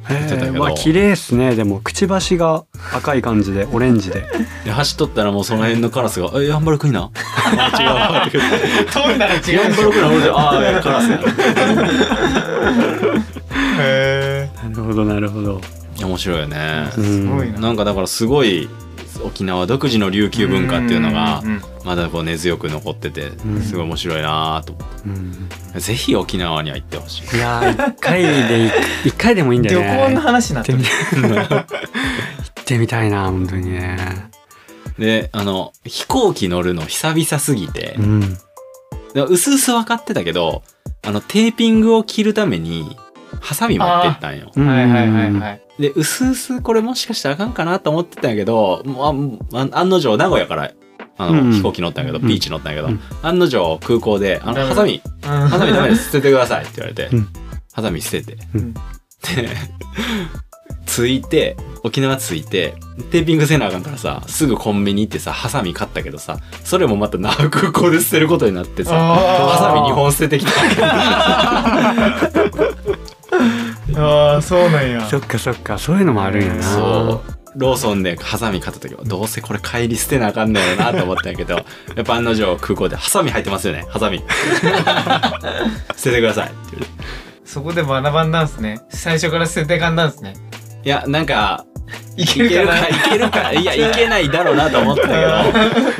[0.10, 0.54] へってたけど。
[0.54, 1.56] ーわ綺麗っすね。
[1.56, 4.26] でもくちばしが赤い感じでオレンジで。
[4.66, 7.88] で走っとったらもうその辺のカラスが「えヤンバルクイナ?」 あ違う。
[7.88, 8.52] わ」って言っ
[8.86, 11.20] て飛んだら違「ヤンバルクイナ俺じゃああカラスや」
[13.80, 15.62] へなるほどなるほど。
[16.04, 16.89] 面白いよね。
[16.97, 17.60] う、すごいんな。
[17.60, 18.70] なんかだからすごい
[19.24, 21.43] 沖縄独自の琉球文化っていうのが
[21.84, 23.62] まだこう根強く残っててん。
[23.62, 24.95] すごい面白いなと思って。
[25.05, 25.49] うん
[25.82, 27.38] ぜひ沖縄には行ってほしい。
[27.38, 28.72] いやー一回で
[29.05, 29.88] 一回でもいいんだよね。
[29.88, 30.80] 旅行の話になってる。
[30.80, 31.66] 行ってみ 行っ
[32.66, 33.97] てみたいな本当にね。
[34.99, 37.95] であの飛行機乗るの久々すぎて。
[37.97, 38.38] うん。
[39.14, 40.64] でうすうす分かってたけど
[41.01, 42.97] あのテーピングを切るために
[43.39, 44.51] ハサミ持ってったんよ。
[44.55, 44.68] うん。
[44.68, 50.72] はいはいはいはいでうすうすこれもしかしたらあかんかなと思ってたんやけどもう案の定名古屋から
[51.18, 51.54] あの、うん。
[51.54, 52.28] 飛行機乗ったんやけど、うん。
[52.28, 53.00] ビーチ乗ったんやけど、うん。
[53.22, 56.06] 案の定空港で「あのハサミハサミダメです。
[56.06, 57.28] 捨ててください」って言われて、うん。
[57.74, 58.74] ハサミ捨てて、うん。
[58.74, 58.80] で
[60.86, 62.76] 着いて沖縄着いて
[63.12, 70.52] テーピングせなあかんからさすぐコンビニ行ってさハサミ買ったけどさそれもまた那覇空港で捨てることになってさハサミ2本捨ててきた
[74.42, 75.02] そうなんや。
[75.08, 75.78] そっかそっか。
[75.78, 76.64] そういうのもあるんやな。
[76.64, 77.42] そう。
[77.56, 81.56] ローソンでハサミ買った時はどうせこれ帰り捨てなあかんねやろなと思ったんやけど
[81.96, 83.86] やっぱ案の定空港で「ハサミ入ってますよね。
[83.89, 84.24] ハサミ。
[85.98, 86.86] 捨ててください」って
[87.44, 88.80] そこで学ばんだんすね。
[88.89, 90.34] 最初から捨ててかんだんすね。
[90.84, 91.66] いやなんか
[92.18, 95.14] いいけるかいけるかいやいけないだろうなと思ったけど。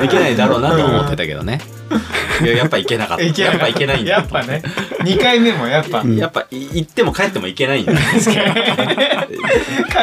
[0.04, 1.60] いけないだろうなと思ってたけどね。
[2.42, 3.24] いややっぱいけなかった。
[3.24, 4.62] いけやっぱいけないんだやっぱね。
[5.00, 6.02] 2回目もやっぱ。
[6.06, 8.00] やっぱい行っても帰ってもいけないんだ帰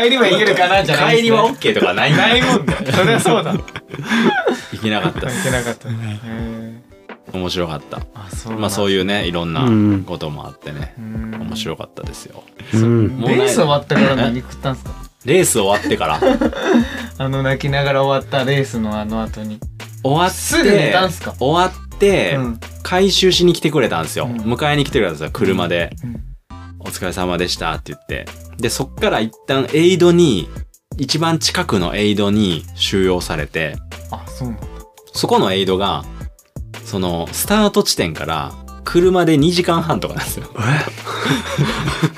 [0.09, 3.53] りはいけるかなじゃない帰りは OK とかないんだないもんだよそりゃそうだ。
[3.53, 3.55] い
[4.75, 5.43] いけなかったっす。
[5.43, 5.89] けなかった。
[5.89, 5.93] へ
[7.31, 7.97] 面白かった。
[8.15, 10.03] あそうまあそういうねいろんなうん。
[10.03, 12.43] こともあってね、面面白かったですよ。
[12.73, 14.91] レース終わったから何食ったんすか？
[15.29, 16.19] レース終わってから。
[17.19, 19.59] あの泣きながら終わったレースのあの後に。
[20.03, 22.59] 終わってすぐ寝たんすか終わって、うん。
[22.81, 24.53] 回収しに来てくれたんですよ、うん。
[24.53, 26.23] 迎えに来てくれたんですよ車で、うん。
[26.79, 28.25] お疲れ様でしたって言って。
[28.57, 30.49] でそっから一旦エイドに
[30.97, 33.75] 一番近くのエイドに収容されて。
[34.09, 34.65] あそうなんだ。
[35.13, 36.05] そこのエイドが
[36.85, 38.51] そのスタート地点から
[38.83, 40.49] 車で2時間半とかなんですよ。
[40.55, 42.08] うん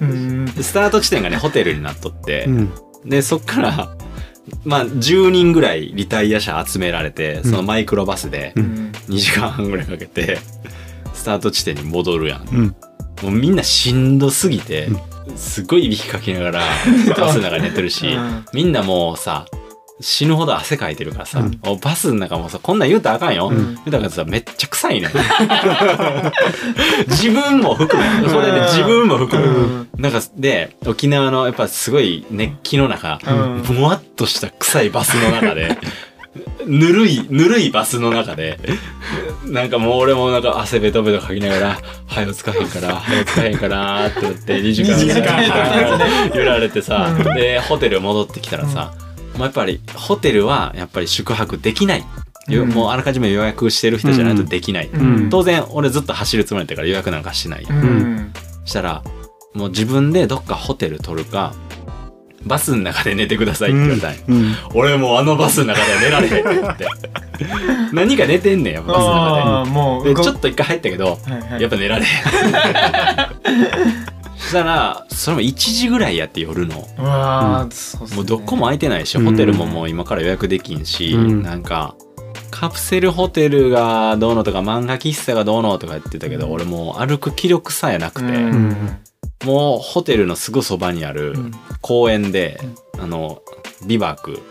[0.00, 2.74] でスタート地点がねホテルになっとって、うん。
[3.04, 3.96] でそっから
[4.64, 8.92] まあ10人ぐらいリタイア者集められてそのマイクロバスでうん。
[9.08, 10.38] 2時間半ぐらいかけて
[11.14, 12.48] スタート地点に戻るやん。
[12.48, 12.76] うん。
[13.22, 14.88] もうみんなしんどすぎて
[15.36, 16.62] すっごいいびきかきながら
[17.16, 19.46] バスの中に寝てるしうんみんなもうさ
[20.00, 21.58] 死ぬほど汗かいてるからさ、うん。
[21.64, 23.74] もうバスの中もさこんなん言うたらあかんよ、うん。
[23.76, 25.08] 言うたらさめっちゃ臭いね
[27.08, 29.88] 自分も含めそれで自分も含め、うん。
[29.96, 33.62] なんかで沖縄のやっぱすごい熱気の中、うん。
[33.62, 35.78] ぼわっとした臭いバスの中で
[36.66, 38.58] ぬるいぬるいバスの中で
[39.44, 45.42] なんかもう俺もなんか汗ベトベトかきながら「はよつかへんからはよつかへんから」って言って2時間2時間
[46.34, 47.24] 揺られてさうん。
[47.34, 48.92] でホテル戻ってきたらさ、
[49.36, 52.04] もうやっぱりホテルはやっぱり宿泊できない、
[52.48, 52.68] ようん。
[52.70, 55.30] もうあらかじめ予約してる人じゃないとできない、うん。
[55.30, 58.32] 当然俺ずっと走るつもりだったから予約なんかしない、うん。
[58.64, 59.02] したら
[59.54, 61.54] もう自分でどっかホテル取るか
[62.44, 64.20] バスの中で寝てくださいって言われたんよ。
[64.28, 64.54] うん。
[64.74, 66.86] 俺もうあのバスの中では寝られへんって言って。
[67.92, 71.62] 何か寝てんねんやバスのああ中もうででちょっと一回入ったけどはいはい。
[71.62, 72.22] やっぱ寝られへん。
[74.04, 74.12] そ
[74.46, 76.88] したらそれも1時ぐらいやって夜の。
[76.98, 78.16] うわあそうっすね。
[78.16, 79.24] もうどこも空いてないし、うん。
[79.24, 81.42] ホテルももう今から予約できんし、うん。
[81.42, 81.94] なんか
[82.50, 88.98] カプセルホテルがどうのとか漫画喫茶がどうのとか言ってたけど、俺もう歩く気力さえなくて、うん。
[89.44, 91.50] もうホテルのすぐそばにあるうん。
[91.82, 92.58] 公園で、
[92.98, 93.42] あの
[93.86, 94.42] ビバーク。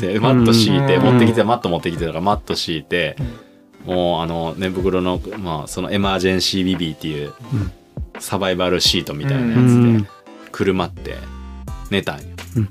[0.00, 1.04] でマット敷いて、うん。
[1.04, 3.16] 持ってきてマット持ってきてたからマット敷いて、
[3.84, 7.72] もうあの寝袋のまあそのエマージェンシービビーっていううん
[8.20, 9.64] サバイバルシートみたいなやつで、う
[9.98, 10.08] ん。
[10.52, 11.16] 車って
[11.90, 12.24] 寝たんよ、
[12.56, 12.68] うん。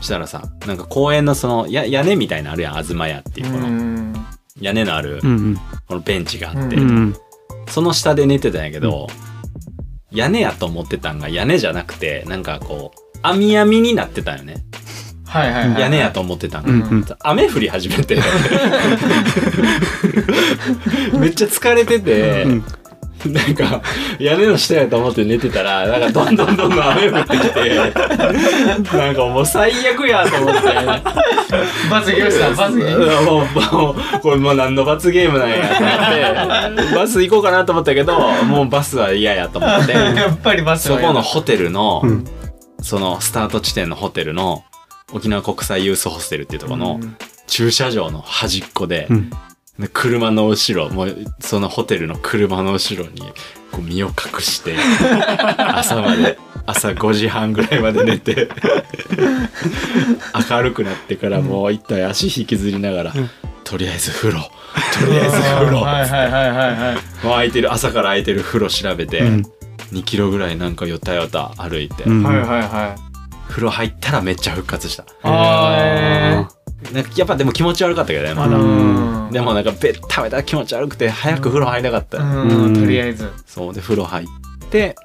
[0.00, 4.14] したらさなんか公園のそのや屋根みたいなのあるやん東屋っていうこの、うん。
[4.60, 5.56] 屋根のあるうん
[5.88, 7.16] このベンチがあって、ううん。
[7.68, 9.06] その下で寝てたんやけど、
[10.10, 14.64] 屋根やと思ってたんが屋根じゃなくてなんかこう網網になってたよね。
[15.26, 17.06] はいはいはい屋根やと思ってたんが、うんうん。
[17.20, 18.16] 雨降り始めて。
[21.16, 22.64] めっちゃ疲れてて、うん
[23.26, 23.82] なんか
[24.18, 27.78] 屋根の下やと思って寝てたらなんかどんどんどんどん雨降ってきて
[28.96, 30.60] なんかもう最悪やと思って。
[31.90, 33.04] 罰ゲームした罰ゲーム。
[33.04, 36.94] うんもうもうこれもう何の罰ゲームなんやと思って。
[36.94, 39.92] バス行こうかなと思ったけどもうバスは嫌やと思って。
[39.92, 42.24] やっぱり罰そこのホテルの、うん。
[42.82, 44.64] そのスタート地点のホテルの
[45.12, 47.16] 沖縄国際ユースホステルっていうところのうん。
[47.46, 49.30] 駐車場の端っこで、うん。
[49.30, 49.36] で
[49.88, 53.20] 車の後ろもうそのホテルの車の後ろに
[53.72, 54.76] こう身を隠して
[55.58, 58.48] 朝まで朝5時半ぐらいまで寝て
[60.50, 63.12] 明るくなってからもう一体足引きずりながら、
[63.64, 64.50] とりあえず風呂
[64.98, 66.94] とりあえず風呂はいはいはいはいはい。
[66.94, 69.42] もう空いてる朝から空いてる風呂調べて、うん。
[69.92, 72.22] 2キロぐらいなんかよたよた歩いて、うん。
[72.22, 73.48] はいはいはい。
[73.48, 75.04] 風呂入ったらめっちゃ復活した。
[75.22, 76.46] あー。
[76.56, 76.59] え
[76.92, 82.74] なんかやっぱでも気持ち悪かったけどねまだ、でもなんかべったべた気持ち悪くて早く風呂入りたかった、うん。
[82.74, 83.30] とりあえず。
[83.46, 84.26] そうで風呂入っ
[84.70, 84.96] て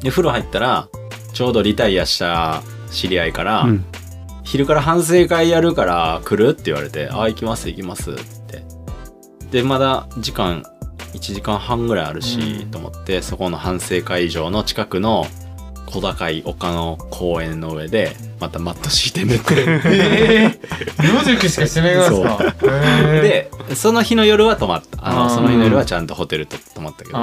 [0.00, 0.88] で風呂入ったら
[1.32, 3.84] ちょうどリタイアした知り合いから、うん。
[4.44, 8.64] 昼から反省会やるから来るって言われて「あ行きます行きます」って。
[9.50, 10.62] でまだ時間
[11.14, 12.70] 1時間半ぐらいあるし、うん。
[12.70, 15.26] と思ってそこの反省会場の近くの
[15.90, 19.54] 小高い丘の公園の上でまたマット敷いて寝て
[19.86, 20.58] え
[21.02, 22.54] え野宿しかしてないんですか？
[22.62, 25.06] えでその日の夜は泊まった。
[25.06, 27.18] あのその日の夜はちゃんとホテルと泊まったけど。
[27.18, 27.22] あ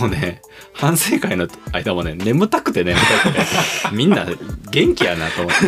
[0.00, 0.40] もうね
[0.72, 3.40] 反省会の間もね眠たくて眠たくて。
[3.92, 4.24] みんな
[4.70, 5.66] 元気やなと思って。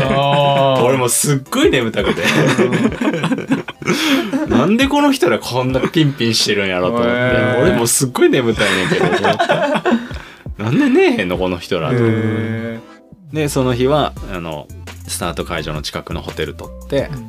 [0.86, 2.22] 俺もすっごい眠たくて。
[4.48, 7.10] なんでこの人らこんなピンピンしてるんやろと思って、
[7.60, 9.06] 俺もすっごい眠たいねんけど。
[9.06, 9.42] と思って
[10.58, 12.78] なんで寝えへんのこの人らと、へ
[13.32, 14.68] でその日はあの
[15.08, 17.26] スタート会場の近くのホテル取ってー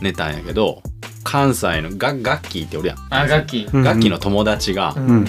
[0.00, 0.82] 寝たんやけど
[1.24, 4.10] 関西のガガッキーっておるやん、あガッキー。
[4.10, 5.26] の友達がうん。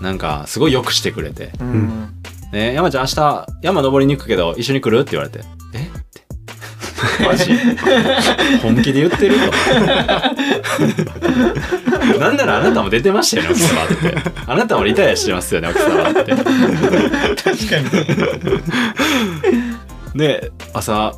[0.00, 1.52] なんかすごいよくしてくれて。
[1.60, 2.08] うん
[2.52, 5.40] 「ね山ちゃん明日山登りに行くけど一緒に来る?」って言われて
[5.72, 5.78] 「え？
[5.78, 6.01] っ?」て
[7.20, 7.52] マジ。
[8.62, 9.36] 本気で言ってる
[12.14, 14.16] となんならあなたも出てましたよね奥様って。
[14.46, 16.34] あなたもリタイアしてますよね奥様って。
[16.34, 16.46] 確
[17.68, 17.78] か
[20.14, 20.18] に。
[20.18, 21.12] で朝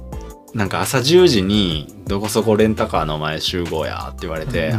[0.55, 4.73] なんか朝10時にどこそこレンタカーの前集合やって言われて、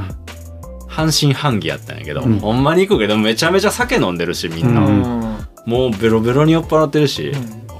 [0.87, 2.39] 半信半疑やったんやけど、うん。
[2.39, 5.01] ほんまに行くけどめちゃめちゃ酒飲んでるしみんな、ううん。
[5.01, 7.33] んもうベロベロに酔っ払ってるし、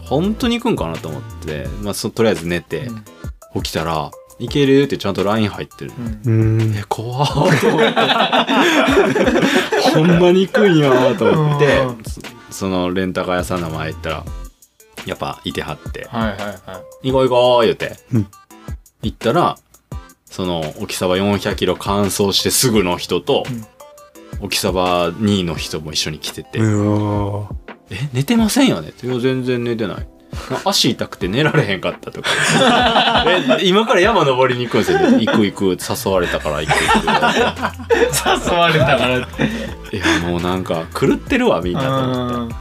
[0.06, 2.90] 本当に行くんかなと思って、まあ、そとりあえず寝て、
[3.56, 5.92] 起きたら「行ける?」ってちゃんと LINE 入ってる、
[6.26, 6.58] うん。
[6.60, 6.76] うん。
[6.76, 7.86] え怖っと思って。
[9.96, 12.04] ほんまに行くんやと思ってうん。
[12.04, 14.24] そそのレンタカー屋さんの前行ったら
[15.06, 16.08] やっぱいてはって。
[16.12, 16.58] はいはいはい
[17.10, 18.28] 「行こう行こう」言うて、うん。
[19.02, 19.58] 行ったら
[20.30, 23.46] その沖沢400キロ完走してすぐの人と、
[24.42, 27.50] 沖沢2位の人も一緒に来てて「うわ
[27.90, 30.08] え寝てませんよね?」って「いや全然寝てない」
[30.66, 32.30] 足痛くて寝られへんかったとか。
[33.28, 38.52] え今から山登りに行くんですよ、ね、行く行く誘われたから行く行く。
[38.52, 39.96] 誘われたからって。
[39.96, 42.56] いやもうなんか狂ってるわみんなと思って。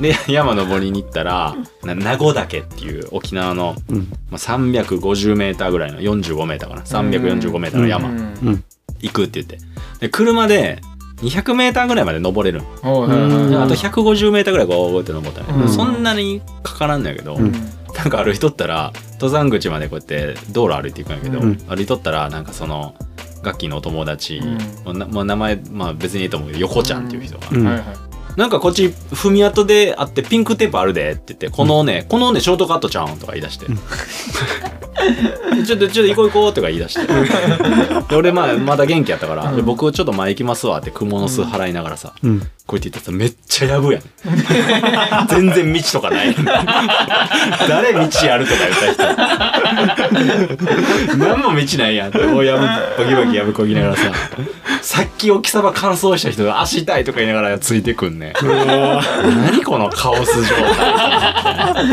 [0.00, 1.54] で山登りに行ったら
[1.84, 3.98] な名護岳っていう沖縄の、うん。
[4.30, 6.82] まあ、350メーターぐらいの45メーターかな。
[6.82, 8.16] 345メーターの山うん。
[8.16, 8.64] うん。
[9.00, 9.58] 行くって言って。
[10.00, 10.80] で車で
[11.22, 12.98] 200メーターぐらいまで登れるあと
[13.74, 15.68] 150メーターぐらいゴーって登ったね、うん。
[15.68, 17.52] そんなにかからんのやけど、うん。
[17.52, 21.56] なんか歩いとったら登山口までこうやって道路歩いていくんやけど、うん。
[21.68, 22.94] 歩いとったらなんかその
[23.42, 24.98] 楽器のお友達、うん。
[25.12, 27.66] まあ、名前、まあ、別にいいと思うけど横ちゃんっていう人が、うん。
[27.66, 27.84] はいはい
[28.36, 33.42] なんかこっち踏み跡であってピンクテープあるでって言ってこのね、このねショートカットちゃうんとか言い。
[33.42, 33.66] 出して、
[35.66, 37.06] ちょっとちょっと行こう行こうとか言い出して。
[38.08, 44.02] で俺まあまだ元気やったから、うんで僕ちょっと前行きますわって蜘蛛の巣払いながらさ、うんこうやって言ったらめっちゃやぶやん。
[45.28, 46.34] 全然道とかない
[47.68, 50.06] 誰道やるとか言った
[51.08, 51.18] 人。
[51.18, 52.18] 何も道ないやんって。
[52.18, 54.02] もうやぶバキバキやぶこぎながらさ。
[54.80, 61.84] さっき沖さば乾燥した人が足痛いとか言いながらついてくんね何このカオス状態。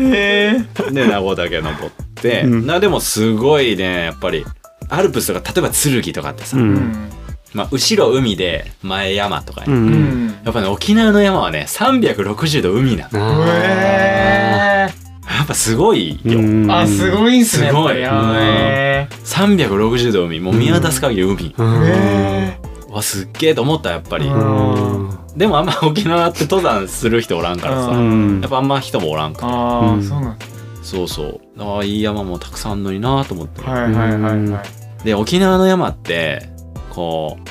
[0.00, 2.66] へえで名護岳登って、うん。
[2.66, 4.44] なでもすごいねやっぱり
[4.88, 6.74] アルプスとか例えば剣とかってさ、ううん。
[6.74, 7.10] ん
[7.54, 10.26] まあ、後ろ海で前山とかね、ううん。
[10.26, 13.42] んやっぱね沖縄の山はね360度海なの。
[13.42, 14.92] あへ
[15.38, 18.00] やっぱすごいよ、あすごいんすねすごい。
[18.00, 21.82] やっぱりへ360度海もう見渡す限り海、うん。
[21.86, 22.58] え
[22.90, 25.18] わすっげえと思ったやっぱり、うん。
[25.36, 28.40] でもあんま沖縄って登山する人おらんからさ、うん。
[28.40, 29.52] やっぱあんま人もおらんから。
[29.52, 30.00] あうん。
[30.00, 30.46] あそうなんだ
[30.88, 31.40] そうそう。
[31.58, 35.04] ああいい山もたくさんあんのになと思って、はいはいはいはい。
[35.04, 36.48] で沖縄の山って
[36.90, 37.48] こう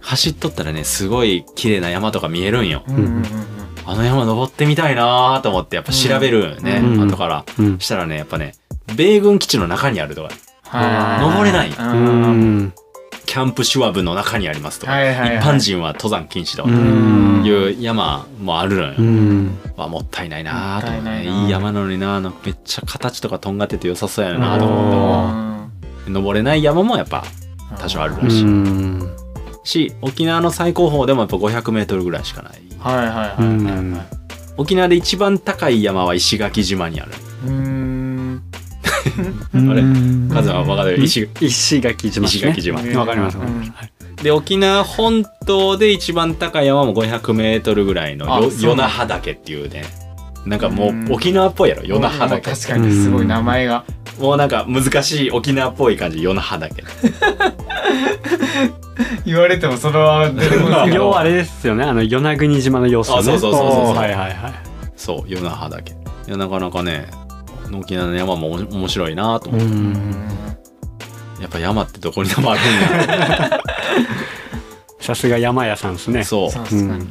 [0.00, 2.82] 走っとったらねすごい綺麗な山とか見えるんよ。
[2.88, 3.24] うんうんうん
[3.84, 7.44] あの山登ってみたいなと思ってやっぱ調べるね、うん後から。
[7.58, 8.54] うんしたらねやっぱね
[8.96, 10.30] 米軍基地の中にあるとか。
[10.64, 12.72] はい登れないううんん
[13.32, 15.36] キャンプシュワブの中にありますとか、はいはいはい。
[15.38, 17.42] 一般人は登山禁止とか、うん。
[17.42, 19.58] いう山もあるのよ、うん。
[19.74, 25.68] わもったいないなと思って、もったいない山なのになめっちゃ形とかとんがってて良さそうやなと思
[26.02, 26.10] って。
[26.10, 27.24] も登れない山もやっぱ
[27.78, 29.10] 多少あるうらしい、ん。
[29.64, 32.52] し沖縄の最高峰でもやっぱ 500m ぐらいしかない。
[32.80, 34.22] はいはいはいはい
[34.58, 37.12] 沖縄で一番高い山は石垣島にある
[39.54, 40.28] あれうん。
[40.32, 41.02] カズは分かる？
[41.02, 42.50] 石石垣島ですね。
[42.50, 43.00] 石垣島。
[43.00, 43.70] わかりますわかりうんます。
[43.76, 43.92] はい
[44.22, 49.82] で沖縄本島で一番高い山も 500m ぐらいの与那覇岳っていうね。
[50.46, 51.12] なんかもううん。
[51.12, 53.84] 沖縄っぽいやろ与那覇岳確かにすごい名前が。
[54.20, 56.84] もうなんか難しい沖縄っぽい感じ与那覇岳。
[59.24, 60.90] 言われてもそれは出てこない。
[60.90, 61.84] け ど要はあれですよね。
[61.84, 63.16] あの与那国島の様子ね。
[63.18, 63.96] あそうそうそうそうそう。
[63.96, 64.34] はいはいはい。
[64.96, 65.92] そう与那覇岳。
[65.92, 67.06] いやなかなかね
[67.80, 70.02] 沖縄の山も面白いなと思って、うん。
[71.40, 73.62] やっぱ山ってどこにでもあるんだ
[75.00, 76.22] さすが山屋さんですね。
[76.24, 76.50] そう。
[76.50, 76.96] そう確か。
[76.96, 77.08] に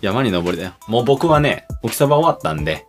[0.00, 2.84] 山に登りだよもう僕はね沖サバ終わったんで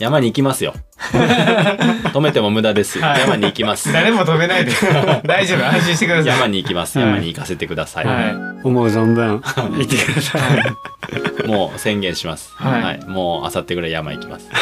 [0.00, 0.72] 山に行きますよ。
[1.12, 3.20] 止めても無駄です、はい。
[3.20, 3.92] 山に行きます。
[3.92, 4.72] 誰も止めないで。
[5.28, 5.66] 大丈夫。
[5.66, 6.26] 安心してください。
[6.26, 6.98] 山に行きます。
[6.98, 7.08] はい。
[7.08, 8.34] 山に行かせてください、はい。
[8.64, 9.42] 思う存分。
[9.42, 10.42] 行ってください。
[11.46, 12.50] もう宣言します。
[12.56, 13.00] はい。
[13.06, 14.48] もうあさってぐらい山行きます。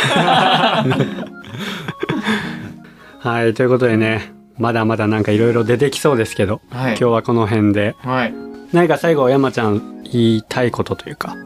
[3.21, 3.55] はい。
[3.55, 6.91] ということでねまだまだなんかいろいろ出てきそうですけどはい。
[6.91, 7.95] 今日はこの辺で。
[8.03, 8.35] はい。
[8.73, 11.37] 何か最後山ちゃん言いたいことというか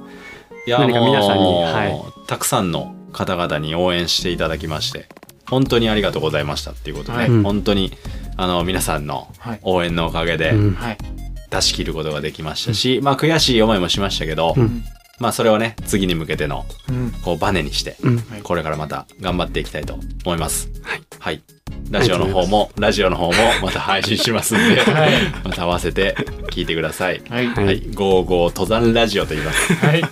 [0.66, 2.02] いや何か皆さんにはい。
[2.26, 5.06] たくさんの方々に応援していただきまして
[5.52, 7.28] 本当にありがとうございましたっていうことで、はい。
[7.28, 7.92] 本当に
[8.38, 9.60] あの皆さんのはい。
[9.62, 10.54] 応援のおかげで
[11.50, 14.82] 出し切ることができましたし、まあ悔しい思いもしましたけど、うん。
[15.18, 17.12] まあそれをね次に向けてのうん。
[17.22, 18.22] こうバネにして、うん。
[18.42, 20.70] これからまた頑張っていきたいと思います。
[20.82, 21.42] はい、はい、
[21.92, 23.32] ラジオの方もラジオの方も
[23.62, 25.10] また配信しますんで、 はい。
[25.44, 26.16] また合わせて
[26.50, 27.22] 聞いてください。
[27.28, 27.46] はい。
[27.48, 27.64] はい。
[27.66, 29.74] はい、ゴーゴー登山ラジオと言います。
[29.74, 30.02] はい。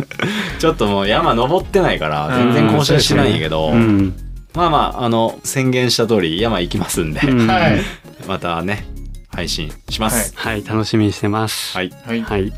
[0.58, 4.14] ちょっともう山登ってないから全然更新しないんやけど、うん。
[4.54, 7.46] まあまああの宣言した通り山行きますんで、うん。
[7.46, 7.82] はい。
[8.26, 8.86] またね
[9.28, 10.32] 配信します。
[10.34, 10.64] はい。
[10.66, 11.76] 楽しみにしてます。
[11.76, 12.22] はい、はい。
[12.22, 12.50] はい。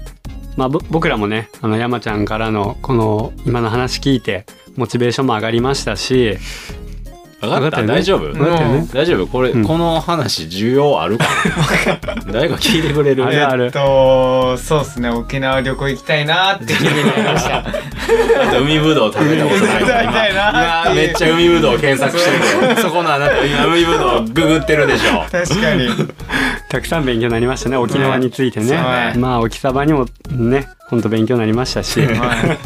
[0.56, 4.44] まあ、ぼ僕らもね、あの、山ちゃんからの、この、今の話聞いて、
[4.76, 6.36] モチベーションも上がりましたし、
[7.40, 7.60] 分かった？
[7.60, 7.94] 分かったよね。
[7.94, 8.32] 大丈夫、
[8.94, 9.26] 大丈夫？
[9.26, 9.64] これ、うん。
[9.64, 11.24] この話需要あるか
[12.26, 12.32] な？
[12.32, 13.24] 誰か聞いてくれる。
[13.24, 15.08] あるあるえっとそうですね。
[15.10, 16.66] 沖縄旅行行きたいなって。
[16.66, 17.62] 気になりましたあ
[18.52, 19.80] と海ぶどう食べたことな
[20.28, 22.30] いなっていめっちゃ海ぶどう検索して
[22.66, 22.80] るけど。
[22.88, 25.24] そこのあなた今海ぶどうググってるでしょ。
[25.30, 25.88] 確かに。
[26.70, 28.76] たくさん勉強になりましたね、沖縄についてね。
[28.76, 32.58] はいまあ、沖サバにもね、ほんと勉強になりましたし、あはい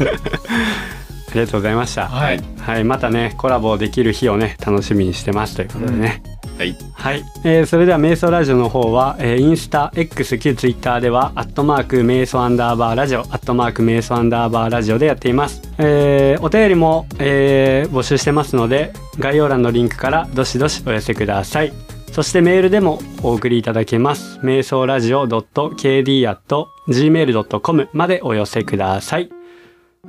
[1.33, 2.07] りがとうございました。
[2.07, 2.39] はい。
[2.59, 6.21] はい、またね、コラボできる日をね、楽しみにしてますということでね。
[6.57, 6.75] はい。
[6.93, 21.73] はい、えーそれでは瞑想ラジオの方は、えーインスタ X 旧 Twitter では「アットマーク瞑想アンダーバーラジオ」「アットマーク瞑想アンダーバーラジオ」でやっています、えーお便りも、えー募集してますので概要欄のリンクからどしどしお寄せください。
[22.11, 24.37] そしてメールでもお送りいただけます。
[24.43, 29.29] 瞑想ラジオ .kd.gmail.com までお寄せください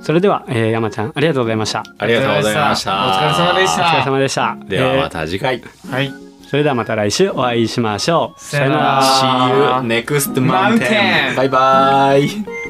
[0.01, 1.85] それでは、えー山ちゃんありがとうございました。
[1.99, 2.93] ありがとうございました。
[2.93, 4.05] お疲れ様でしお疲れた。
[4.05, 4.57] 様でした。
[4.69, 6.09] ではまえた次回、はい。
[6.09, 8.41] ーそれではまた来週お会いしましょう。
[8.41, 9.03] さよなら。
[9.03, 12.64] See you next mountain Mountain バイバイ